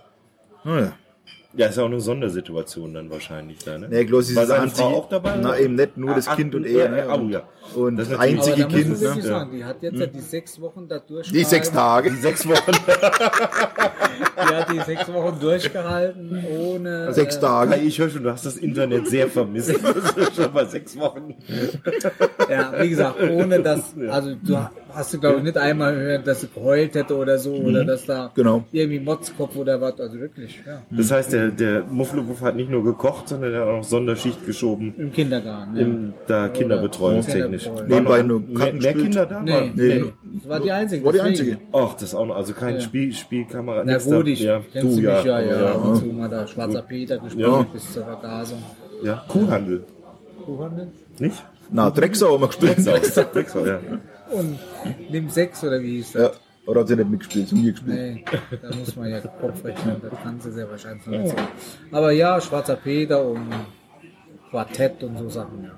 naja, 0.64 0.94
Ja, 1.58 1.68
ist 1.68 1.80
auch 1.80 1.86
eine 1.86 2.00
Sondersituation 2.02 2.94
dann 2.94 3.10
wahrscheinlich 3.10 3.60
da, 3.64 3.78
ne? 3.78 3.88
nee, 3.90 4.04
bloß 4.04 4.30
ist 4.30 4.36
War 4.36 4.44
das 4.44 4.50
seine 4.50 4.64
einzige, 4.64 4.82
Frau 4.90 4.98
auch 4.98 5.10
dabei? 5.10 5.36
na 5.42 5.50
oder? 5.50 5.60
eben 5.60 5.76
nicht, 5.76 5.96
nur 5.98 6.14
das 6.14 6.28
Ah, 6.28 6.36
Kind 6.36 6.54
und 6.54 6.66
ah, 6.66 6.70
er, 6.70 6.90
ne, 6.90 7.04
ah, 7.08 7.14
oh 7.16 7.20
und, 7.20 7.30
ja. 7.30 7.44
und 7.76 7.96
Das 7.98 8.10
das 8.10 8.14
ist 8.14 8.20
natürlich- 8.20 8.20
Aber 8.20 8.22
einzige 8.22 8.56
da 8.58 8.64
muss 8.66 8.74
man 8.74 8.84
Kind, 8.84 9.02
wirklich 9.02 9.24
ne? 9.24 9.30
sagen, 9.30 9.52
die 9.56 9.64
hat 9.66 9.84
jetzt 9.84 10.00
ja 10.00 10.06
die 10.08 10.20
sechs 10.20 10.62
Wochen 10.62 10.88
da 10.88 11.00
durch. 11.00 11.32
die 11.32 11.44
sechs 11.44 11.72
Tage, 11.72 12.12
Sechs 12.16 12.48
Wochen. 12.48 12.72
Die 14.38 14.54
hat 14.56 14.70
die 14.72 14.80
sechs 14.82 15.12
Wochen 15.12 15.40
durchgehalten, 15.40 16.44
ohne. 16.58 17.14
sechs 17.14 17.38
äh, 17.38 17.40
Tage, 17.42 17.76
Ich 17.78 17.98
höre 18.00 18.10
schon, 18.10 18.24
du 18.24 18.32
hast 18.32 18.46
das 18.46 18.58
Internet 18.58 19.08
sehr 19.08 19.28
vermisst. 19.30 19.74
Das 19.82 20.12
ist 20.30 20.36
schon 20.36 20.54
mal 20.54 20.68
sechs 20.68 20.98
Wochen. 20.98 21.36
Ja, 22.50 22.74
wie 22.82 22.90
gesagt, 22.90 23.16
ohne 23.22 23.62
dass, 23.62 23.94
also 24.10 24.36
du 24.36 24.58
hast 24.96 25.14
du 25.14 25.20
glaube 25.20 25.38
ich 25.38 25.44
nicht 25.44 25.58
einmal 25.58 25.94
gehört, 25.96 26.26
dass 26.26 26.42
sie 26.42 26.48
geheult 26.48 26.96
hätte 26.96 27.16
oder 27.16 27.38
so, 27.38 27.54
oder 27.54 27.84
dass 27.86 28.06
da 28.06 28.32
Genau. 28.36 28.64
irgendwie 28.72 29.00
Motzkopf 29.00 29.56
oder 29.56 29.80
was, 29.82 30.00
also 30.00 30.20
wirklich, 30.20 30.62
ja. 30.66 30.82
Das 30.90 31.12
heißt, 31.12 31.34
der, 31.34 31.50
der 31.50 31.84
Mufflewuff 31.84 32.42
hat 32.42 32.56
nicht 32.56 32.70
nur 32.70 32.84
gekocht, 32.84 33.28
sondern 33.30 33.54
er 33.54 33.62
hat 33.62 33.68
auch 33.68 33.78
noch 33.78 33.84
Sonderschicht 33.84 34.46
geschoben. 34.46 34.94
Im 34.98 35.12
Kindergarten. 35.12 35.76
Ja. 35.76 35.82
In 35.82 36.14
da 36.28 36.48
kinderbetreuungstechnisch. 36.50 37.64
Kinderbetreuung. 37.64 37.90
Nebenbei 37.90 38.22
nur 38.24 38.40
mehr, 38.40 38.74
mehr. 38.74 38.94
Kinder 38.94 39.26
da? 39.26 39.42
Nee, 39.42 39.52
Waren- 39.52 39.72
nee, 39.76 39.96
Nee. 39.96 40.14
Das 40.42 40.50
war 40.50 40.60
die 40.60 40.72
einzige. 40.72 41.06
war 41.06 41.14
die 41.14 41.22
einzige. 41.22 41.58
Ach, 41.72 41.94
das 41.94 42.04
ist 42.04 42.16
auch 42.16 42.26
noch, 42.26 42.36
also 42.36 42.54
kein 42.54 42.76
Ja. 42.76 42.82
Spiel, 42.82 43.14
Spielkamera. 43.14 43.84
Na 43.86 43.98
gut, 43.98 44.12
da. 44.12 44.30
ich 44.32 44.42
ja. 44.42 44.62
kennst 44.72 44.76
du, 44.76 44.90
du 44.90 44.96
mich 44.96 45.04
ja, 45.04 45.24
ja, 45.26 45.42
ja. 45.42 45.72
ab 45.74 45.86
und 45.86 45.96
zu 45.98 46.06
mal 46.08 46.30
da 46.30 46.48
Schwarzer 46.48 46.82
Peter 46.82 47.18
gespielt 47.18 47.48
Ja. 47.48 47.66
bis 47.74 47.94
zur 47.94 48.04
Vergasung. 48.04 48.64
ja. 49.04 49.24
Kuhhandel. 49.28 49.84
Kuhhandel? 50.46 50.88
Nicht? 51.20 51.44
na, 51.72 51.90
Drecksau 51.90 52.34
haben 52.34 52.42
wir 52.42 52.48
gespielt. 52.48 52.78
Drecksau, 53.34 53.66
ja. 53.66 53.80
Und 54.32 54.60
nimm 55.10 55.30
sechs 55.30 55.64
oder 55.64 55.80
wie 55.82 55.98
hieß 55.98 56.14
das? 56.14 56.22
Ja, 56.22 56.32
oder 56.68 56.82
hat 56.82 56.88
sie 56.88 56.96
nicht 56.96 57.10
mitgespielt, 57.10 57.48
zu 57.48 57.56
mir 57.56 57.72
gespielt. 57.72 57.96
Nee, 57.96 58.26
da 58.62 58.76
muss 58.76 58.96
man 58.96 59.10
ja 59.10 59.20
Kopf 59.22 59.64
rechnen, 59.64 60.02
das 60.02 60.22
kann 60.24 60.40
sie 60.40 60.52
sehr 60.52 60.70
wahrscheinlich 60.70 61.06
nicht 61.06 61.30
so. 61.30 61.36
Aber 61.92 62.12
ja, 62.12 62.42
Schwarzer 62.42 62.76
Peter 62.76 63.24
und 63.24 63.50
Quartett 64.50 65.04
und 65.04 65.18
so 65.18 65.30
Sachen. 65.30 65.64
Ja. 65.66 65.72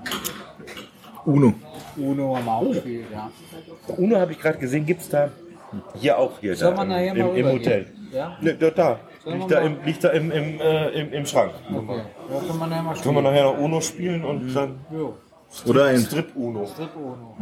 Uno. 1.26 1.54
Uno 1.98 2.38
haben 2.38 2.46
wir 2.46 2.54
auch 2.54 2.68
gespielt, 2.72 3.06
ja. 3.12 3.30
Uno 3.98 4.18
habe 4.20 4.32
ich 4.32 4.40
gerade 4.40 4.58
gesehen, 4.60 4.86
gibt 4.86 5.02
es 5.02 5.10
da 5.10 5.30
hier 5.96 6.18
auch 6.18 6.40
hier 6.40 6.56
Sollen 6.56 6.76
da, 6.78 6.84
im, 6.84 6.90
nachher 6.90 7.14
mal 7.16 7.20
im, 7.20 7.36
im 7.36 7.46
rübergehen? 7.48 7.60
Hotel. 7.60 7.86
Ja? 8.14 8.38
Ne, 8.42 8.56
da, 8.56 8.70
da. 8.70 9.00
Liegt 9.26 9.52
da, 9.52 9.60
mal- 9.60 9.66
im, 9.68 9.78
liegt 9.86 10.04
da 10.06 10.10
im, 10.12 10.32
im, 10.32 10.62
äh, 10.62 10.90
im, 10.92 11.12
im 11.12 11.26
Schrank. 11.26 11.52
Okay. 11.70 12.02
Ja, 12.32 12.40
können 12.40 12.60
wir 12.60 12.68
nachher 12.68 12.84
mal 12.84 12.94
Können 12.94 12.96
wir 12.96 13.02
spielen. 13.02 13.24
nachher 13.24 13.44
noch 13.44 13.58
Uno 13.60 13.82
spielen 13.82 14.24
und 14.24 14.54
dann 14.56 14.80
Jo. 14.90 15.18
Oder 15.66 15.86
ein, 15.86 16.00
Strip 16.00 16.36
Uno. 16.36 16.66
Strip 16.68 16.96
Uno. 16.96 17.38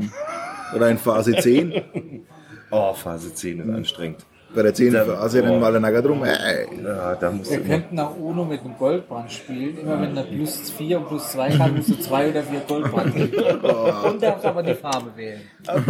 oder 0.76 0.86
ein 0.88 0.98
Phase 0.98 1.34
10. 1.36 2.26
Oh, 2.72 2.94
Phase 2.94 3.32
10 3.34 3.60
ist 3.60 3.70
anstrengend. 3.70 4.26
Bei 4.54 4.64
der 4.64 4.74
10. 4.74 4.94
Phase 4.94 5.44
rennen 5.44 5.60
wir 5.60 5.68
alle 5.68 5.80
nackt 5.80 6.04
rum. 6.06 6.24
Ey. 6.24 6.66
Ja, 6.84 7.16
da 7.16 7.32
musst 7.32 7.52
du 7.52 7.58
Wir 7.58 7.62
könnten 7.64 8.00
auch 8.00 8.18
Uno 8.18 8.44
mit 8.44 8.62
einem 8.62 8.76
Goldbrand 8.78 9.32
spielen. 9.32 9.78
Immer 9.78 10.02
wenn 10.02 10.18
er 10.18 10.24
plus 10.24 10.72
4 10.72 10.98
und 10.98 11.08
plus 11.08 11.32
2 11.32 11.50
kann, 11.58 11.76
musst 11.76 11.90
du 11.90 12.00
2 12.00 12.30
oder 12.32 12.42
4 12.44 12.60
Goldbrand 12.62 13.14
kriegen. 13.14 13.38
Und 13.38 14.24
darfst 14.24 14.46
aber 14.46 14.64
die 14.64 14.74
Farbe 14.74 15.16
wählen. 15.16 15.42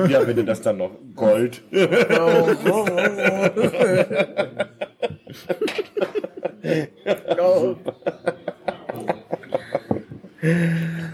Ja, 0.09 0.27
wenn 0.27 0.35
du 0.35 0.43
das 0.43 0.61
dann 0.61 0.77
noch 0.77 0.91
Gold. 1.15 1.63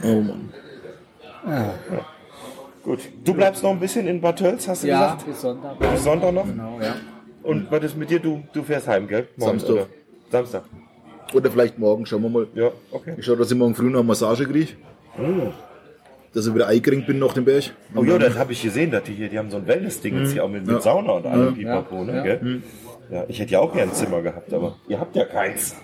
Oh 0.04 0.22
Mann. 0.22 0.50
Gut. 2.84 3.00
Du 3.24 3.34
bleibst 3.34 3.61
noch 3.72 3.78
ein 3.78 3.80
bisschen 3.80 4.08
in 4.08 4.20
Bad 4.22 4.38
Tölz, 4.40 4.68
hast 4.68 4.84
du 4.84 4.88
Ja, 4.88 5.02
gesagt? 5.14 5.26
bis 5.26 5.42
Sonntag. 5.42 5.80
Bis 5.80 6.04
Sonntag 6.04 6.34
noch? 6.34 6.46
Genau, 6.46 6.80
ja. 6.82 6.96
Und 7.44 7.72
was 7.72 7.84
ist 7.84 7.98
mit 7.98 8.10
dir? 8.10 8.20
Du, 8.20 8.44
du 8.54 8.64
fährst 8.64 8.88
heim, 8.88 9.08
gell? 9.08 9.28
Samstag. 9.38 9.70
oder? 9.72 9.88
Samstag. 10.30 10.64
Oder 11.34 11.50
vielleicht 11.50 11.80
morgen, 11.80 12.06
schauen 12.06 12.22
wir 12.24 12.30
mal. 12.30 12.48
Ja, 12.54 12.72
okay. 12.92 13.14
Ich 13.18 13.26
schaue, 13.26 13.38
dass 13.38 13.50
ich 13.52 13.58
morgen 13.58 13.74
früh 13.74 13.90
noch 13.90 14.00
eine 14.00 14.08
Massage 14.08 14.46
kriege. 14.46 14.74
Dass 16.34 16.46
ich 16.48 16.54
wieder 16.54 16.68
eingeringt 16.68 17.08
bin 17.08 17.20
nach 17.20 17.34
dem 17.34 17.46
Berg. 17.46 17.72
Oh 17.96 18.04
ja, 18.04 18.18
das 18.18 18.38
habe 18.38 18.52
ich 18.52 18.62
gesehen, 18.62 18.92
dass 18.92 19.04
die 19.04 19.14
hier, 19.14 19.30
die 19.30 19.40
haben 19.40 19.50
so 19.50 19.58
ein 19.58 19.68
Wellness-Ding 19.68 20.20
jetzt 20.20 20.34
hier 20.34 20.44
auch 20.44 20.50
mit, 20.50 20.66
mit 20.68 20.82
Sauna 20.82 21.14
und 21.14 21.26
allem 21.26 21.56
Pipapo, 21.56 22.04
ne? 22.04 22.18
Ja. 22.18 22.24
Gell? 22.24 22.62
Ja, 23.10 23.24
ich 23.28 23.40
hätte 23.40 23.52
ja 23.54 23.60
auch 23.60 23.74
gern 23.74 23.90
ein 23.90 23.96
Zimmer 23.96 24.22
gehabt, 24.22 24.54
aber 24.54 24.76
ihr 24.88 25.00
habt 25.00 25.16
ja 25.16 25.26
keins. 25.26 25.76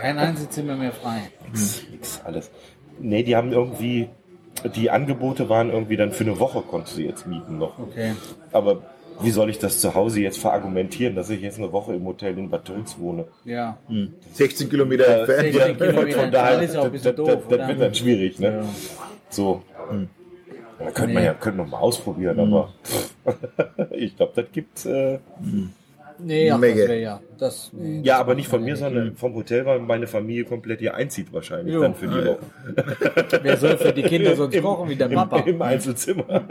Kein 0.00 0.18
Einzelzimmer 0.18 0.76
mehr 0.76 0.92
frei. 0.92 1.30
Nix, 1.52 1.84
nix, 1.90 2.20
alles. 2.24 2.50
Nee, 2.98 3.22
die 3.22 3.36
haben 3.36 3.52
irgendwie, 3.52 4.08
die 4.68 4.90
Angebote 4.90 5.48
waren 5.48 5.70
irgendwie 5.70 5.96
dann 5.96 6.12
für 6.12 6.24
eine 6.24 6.38
Woche 6.38 6.62
konntest 6.62 6.98
du 6.98 7.02
jetzt 7.02 7.26
mieten 7.26 7.58
noch. 7.58 7.78
Okay. 7.78 8.12
Aber 8.52 8.82
wie 9.20 9.30
soll 9.30 9.50
ich 9.50 9.58
das 9.58 9.80
zu 9.80 9.94
Hause 9.94 10.20
jetzt 10.20 10.38
verargumentieren, 10.38 11.14
dass 11.14 11.30
ich 11.30 11.40
jetzt 11.40 11.58
eine 11.58 11.72
Woche 11.72 11.94
im 11.94 12.04
Hotel 12.04 12.36
in 12.38 12.50
Bad 12.50 12.66
Tölz 12.66 12.96
wohne? 12.98 13.26
Ja. 13.44 13.78
16 14.32 14.68
Kilometer 14.68 15.06
entfernt. 15.06 15.52
16 15.54 15.76
Kilometer 15.78 16.20
Von 16.20 16.30
daher, 16.30 16.60
entfernt 16.60 16.64
ist 16.64 16.74
ja 16.74 16.80
auch 16.80 16.84
ein 16.84 16.92
bisschen 16.92 17.16
das, 17.16 17.16
doof, 17.16 17.28
das, 17.28 17.48
das 17.48 17.58
oder? 17.58 17.68
wird 17.68 17.80
dann 17.80 17.94
schwierig, 17.94 18.38
ne? 18.38 18.48
Ja. 18.48 18.64
So. 19.30 19.62
Da 20.78 20.90
könnte 20.90 21.14
man 21.14 21.24
ja 21.24 21.34
könnte 21.34 21.58
noch 21.58 21.68
mal 21.68 21.78
ausprobieren, 21.78 22.38
aber 22.38 22.72
ich 23.92 24.16
glaube, 24.16 24.32
das 24.36 24.52
gibt 24.52 24.84
äh, 24.84 25.18
Nee, 26.18 26.50
ach, 26.50 26.54
das 26.54 26.60
Menge. 26.60 26.76
wäre 26.80 26.98
ja. 27.00 27.20
Das, 27.38 27.70
nee, 27.72 28.00
ja, 28.02 28.14
das 28.14 28.20
aber 28.20 28.34
nicht 28.34 28.48
von 28.48 28.62
mir, 28.62 28.70
ja 28.70 28.76
sondern 28.76 29.14
vom 29.16 29.34
Hotel, 29.34 29.66
weil 29.66 29.78
meine 29.80 30.06
Familie 30.06 30.44
komplett 30.44 30.80
hier 30.80 30.94
einzieht 30.94 31.32
wahrscheinlich 31.32 31.74
Jo. 31.74 31.82
dann 31.82 31.94
für 31.94 32.06
die 32.06 32.26
Woche. 32.26 32.38
Wer 33.42 33.56
soll 33.56 33.76
für 33.76 33.92
die 33.92 34.02
Kinder 34.02 34.34
sonst 34.36 34.60
kochen 34.60 34.88
wie 34.88 34.96
der 34.96 35.08
Papa? 35.08 35.40
Im, 35.40 35.54
im 35.56 35.62
Einzelzimmer. 35.62 36.24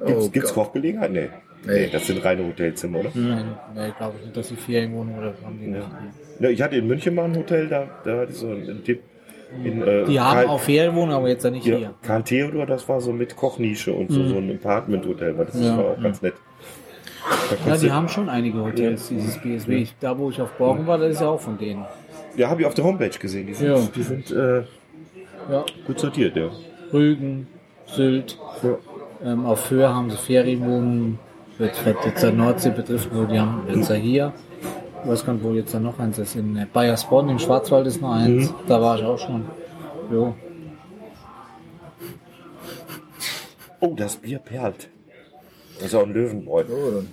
Oh 0.00 0.06
Gibt's, 0.06 0.32
gibt's 0.32 0.54
Gott. 0.54 0.66
Kochgelegenheit? 0.66 1.10
Nee. 1.10 1.28
Nee. 1.66 1.72
nee. 1.72 1.88
das 1.90 2.06
sind 2.06 2.24
reine 2.24 2.46
Hotelzimmer, 2.46 3.00
oder? 3.00 3.10
Nein, 3.14 3.56
nee, 3.74 3.92
glaube 3.98 4.14
ich 4.18 4.24
nicht, 4.26 4.36
dass 4.36 4.48
die 4.48 4.56
Ferienwohnung 4.56 5.18
oder 5.18 5.34
so 5.34 5.44
haben 5.44 5.58
die 5.60 5.66
nicht. 5.66 5.86
Ja, 6.38 6.48
ich 6.48 6.62
hatte 6.62 6.76
in 6.76 6.86
München 6.86 7.14
mal 7.14 7.24
ein 7.24 7.36
Hotel, 7.36 7.68
da, 7.68 7.88
da 8.04 8.18
hatte 8.20 8.30
ich 8.32 8.38
so 8.38 8.46
einen 8.48 8.82
Tipp. 8.84 9.02
In, 9.64 9.82
äh, 9.82 10.04
Die 10.04 10.20
haben 10.20 10.34
Karl, 10.36 10.46
auch 10.46 10.60
Ferienwohnungen, 10.60 11.14
aber 11.16 11.28
jetzt 11.28 11.44
ja 11.44 11.50
nicht 11.50 11.66
ja, 11.66 11.76
hier. 11.76 11.94
Karl 12.02 12.22
Theodor, 12.22 12.66
das 12.66 12.88
war 12.88 13.00
so 13.00 13.12
mit 13.12 13.34
Kochnische 13.34 13.92
und 13.92 14.10
so, 14.12 14.24
so 14.28 14.36
ein 14.36 14.48
Apartment-Hotel, 14.54 15.36
war 15.36 15.46
das 15.46 15.60
Ja. 15.60 15.76
war 15.76 15.84
auch 15.86 16.00
ganz 16.00 16.22
nett. 16.22 16.34
Ja, 17.66 17.76
die 17.76 17.90
haben 17.92 18.08
schon 18.08 18.28
einige 18.28 18.62
Hotels, 18.62 19.08
dieses 19.08 19.38
BSW. 19.38 19.76
Ich, 19.76 19.94
da, 20.00 20.16
wo 20.18 20.30
ich 20.30 20.40
auf 20.40 20.52
Borken 20.52 20.86
war, 20.86 20.98
das 20.98 21.12
ist 21.14 21.20
ja 21.20 21.28
auch 21.28 21.40
von 21.40 21.58
denen. 21.58 21.84
Ja, 22.36 22.48
habe 22.48 22.60
ich 22.62 22.66
auf 22.66 22.74
der 22.74 22.84
Homepage 22.84 23.10
gesehen. 23.10 23.46
Die 23.46 23.54
sind, 23.54 23.68
Ja. 23.68 23.78
die 23.94 24.02
sind 24.02 24.30
äh, 24.30 24.58
Ja. 25.50 25.64
gut 25.86 25.98
sortiert, 25.98 26.36
ja. 26.36 26.48
Rügen, 26.92 27.46
Sylt, 27.86 28.38
ähm, 29.24 29.44
auf 29.46 29.70
Höhe 29.70 29.88
haben 29.92 30.10
sie 30.10 30.16
Ferienwohnungen. 30.16 31.18
Jetzt, 31.58 31.84
was 31.84 31.94
jetzt 32.06 32.22
der 32.22 32.32
Nordsee 32.32 32.70
betrifft, 32.70 33.10
wo 33.12 33.24
die 33.24 33.38
haben 33.38 33.64
jetzt 33.68 33.90
ja 33.90 33.96
hier. 33.96 34.32
Ich 35.04 35.10
weiß 35.10 35.26
gar 35.26 35.32
nicht, 35.34 35.44
wo 35.44 35.52
jetzt 35.52 35.74
da 35.74 35.80
noch 35.80 35.98
eins 35.98 36.18
ist. 36.18 36.36
In 36.36 36.56
äh, 36.56 36.66
Bayersbronn, 36.72 37.28
im 37.28 37.38
Schwarzwald 37.38 37.86
ist 37.86 38.00
noch 38.00 38.12
eins. 38.12 38.52
Da 38.66 38.80
war 38.80 38.96
ich 38.98 39.04
auch 39.04 39.18
schon. 39.18 39.44
Jo. 40.10 40.34
Oh, 43.80 43.94
das 43.96 44.16
Bier 44.16 44.38
perlt. 44.38 44.88
Das 45.80 45.88
ist 45.88 45.94
auch 45.94 46.04
ein 46.06 46.12
Löwenbräu. 46.12 46.64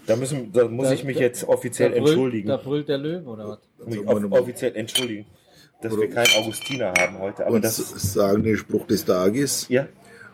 Da, 0.06 0.16
müssen, 0.18 0.52
da 0.52 0.68
muss 0.68 0.88
Da- 0.90 0.94
ich 0.94 1.04
mich 1.06 1.16
da- 1.18 1.24
jetzt 1.24 1.48
offiziell 1.48 1.90
brüllt, 1.92 2.08
entschuldigen. 2.08 2.48
da 2.50 2.58
brüllt 2.58 2.90
der 2.90 2.98
Löwe 2.98 3.30
oder 3.30 3.48
was? 3.48 3.60
muss 3.86 3.96
ich 3.96 4.08
off 4.08 4.24
offiziell 4.42 4.76
entschuldigen, 4.76 5.26
dass 5.82 5.98
wir 5.98 6.10
keinen 6.10 6.28
Augustiner 6.38 6.94
haben 6.98 7.18
heute. 7.20 7.46
Aber 7.46 7.56
Und 7.56 7.64
das, 7.64 7.78
sagen 7.78 8.44
den 8.44 8.58
Spruch 8.58 8.86
des 8.88 9.06
Tages. 9.06 9.68
ja, 9.70 9.88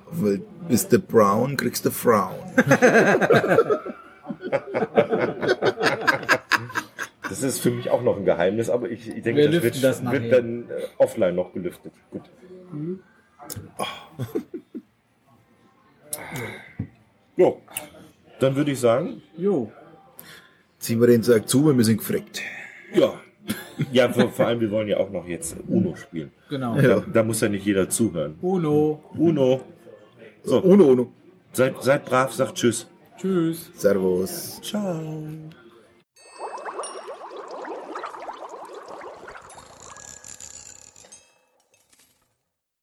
Weil 0.10 0.42
bist 0.68 0.92
du 0.92 0.98
brown, 1.00 1.56
kriegst 1.58 1.86
du 1.86 1.92
Frauen. 1.92 2.36
das 7.30 7.44
ist 7.44 7.60
für 7.60 7.72
mich 7.72 7.90
auch 7.90 8.02
noch 8.04 8.18
ein 8.18 8.26
Geheimnis, 8.26 8.70
aber 8.70 8.90
ich, 8.90 9.08
ich 9.08 9.22
denke, 9.24 9.42
Wir 9.42 9.52
das, 9.52 9.64
wird, 9.64 9.84
das 9.84 10.04
wird 10.12 10.32
dann 10.32 10.70
äh, 10.70 10.84
offline 10.98 11.36
noch 11.36 11.54
gelüftet. 11.54 11.94
Gut. 12.12 12.24
Jo, 17.36 17.62
dann 18.44 18.56
würde 18.56 18.72
ich 18.72 18.80
sagen, 18.80 19.22
Jo. 19.38 19.72
Ziehen 20.80 21.00
wir 21.00 21.08
den 21.08 21.24
Sack 21.24 21.48
zu, 21.48 21.66
wir 21.76 21.84
sind 21.86 21.98
gefreckt. 21.98 22.42
ja. 22.94 23.14
Ja, 23.92 24.08
vor, 24.08 24.30
vor 24.30 24.46
allem, 24.46 24.62
wir 24.62 24.70
wollen 24.72 24.88
ja 24.88 24.98
auch 24.98 25.10
noch 25.10 25.28
jetzt 25.28 25.58
Uno 25.68 25.96
spielen. 25.96 26.32
Genau. 26.48 26.76
Ja. 26.76 27.00
Da, 27.00 27.04
da 27.12 27.24
muss 27.24 27.42
ja 27.42 27.50
nicht 27.50 27.66
jeder 27.66 27.90
zuhören. 27.90 28.36
Uno. 28.42 29.04
Uno. 29.18 29.62
So, 30.44 30.62
Uno, 30.62 30.86
uno. 30.86 31.12
seid, 31.52 31.82
seid 31.82 32.06
brav, 32.06 32.32
sagt 32.32 32.56
Tschüss. 32.56 32.88
Tschüss. 33.18 33.72
Servus. 33.76 34.62
Ciao. 34.62 35.24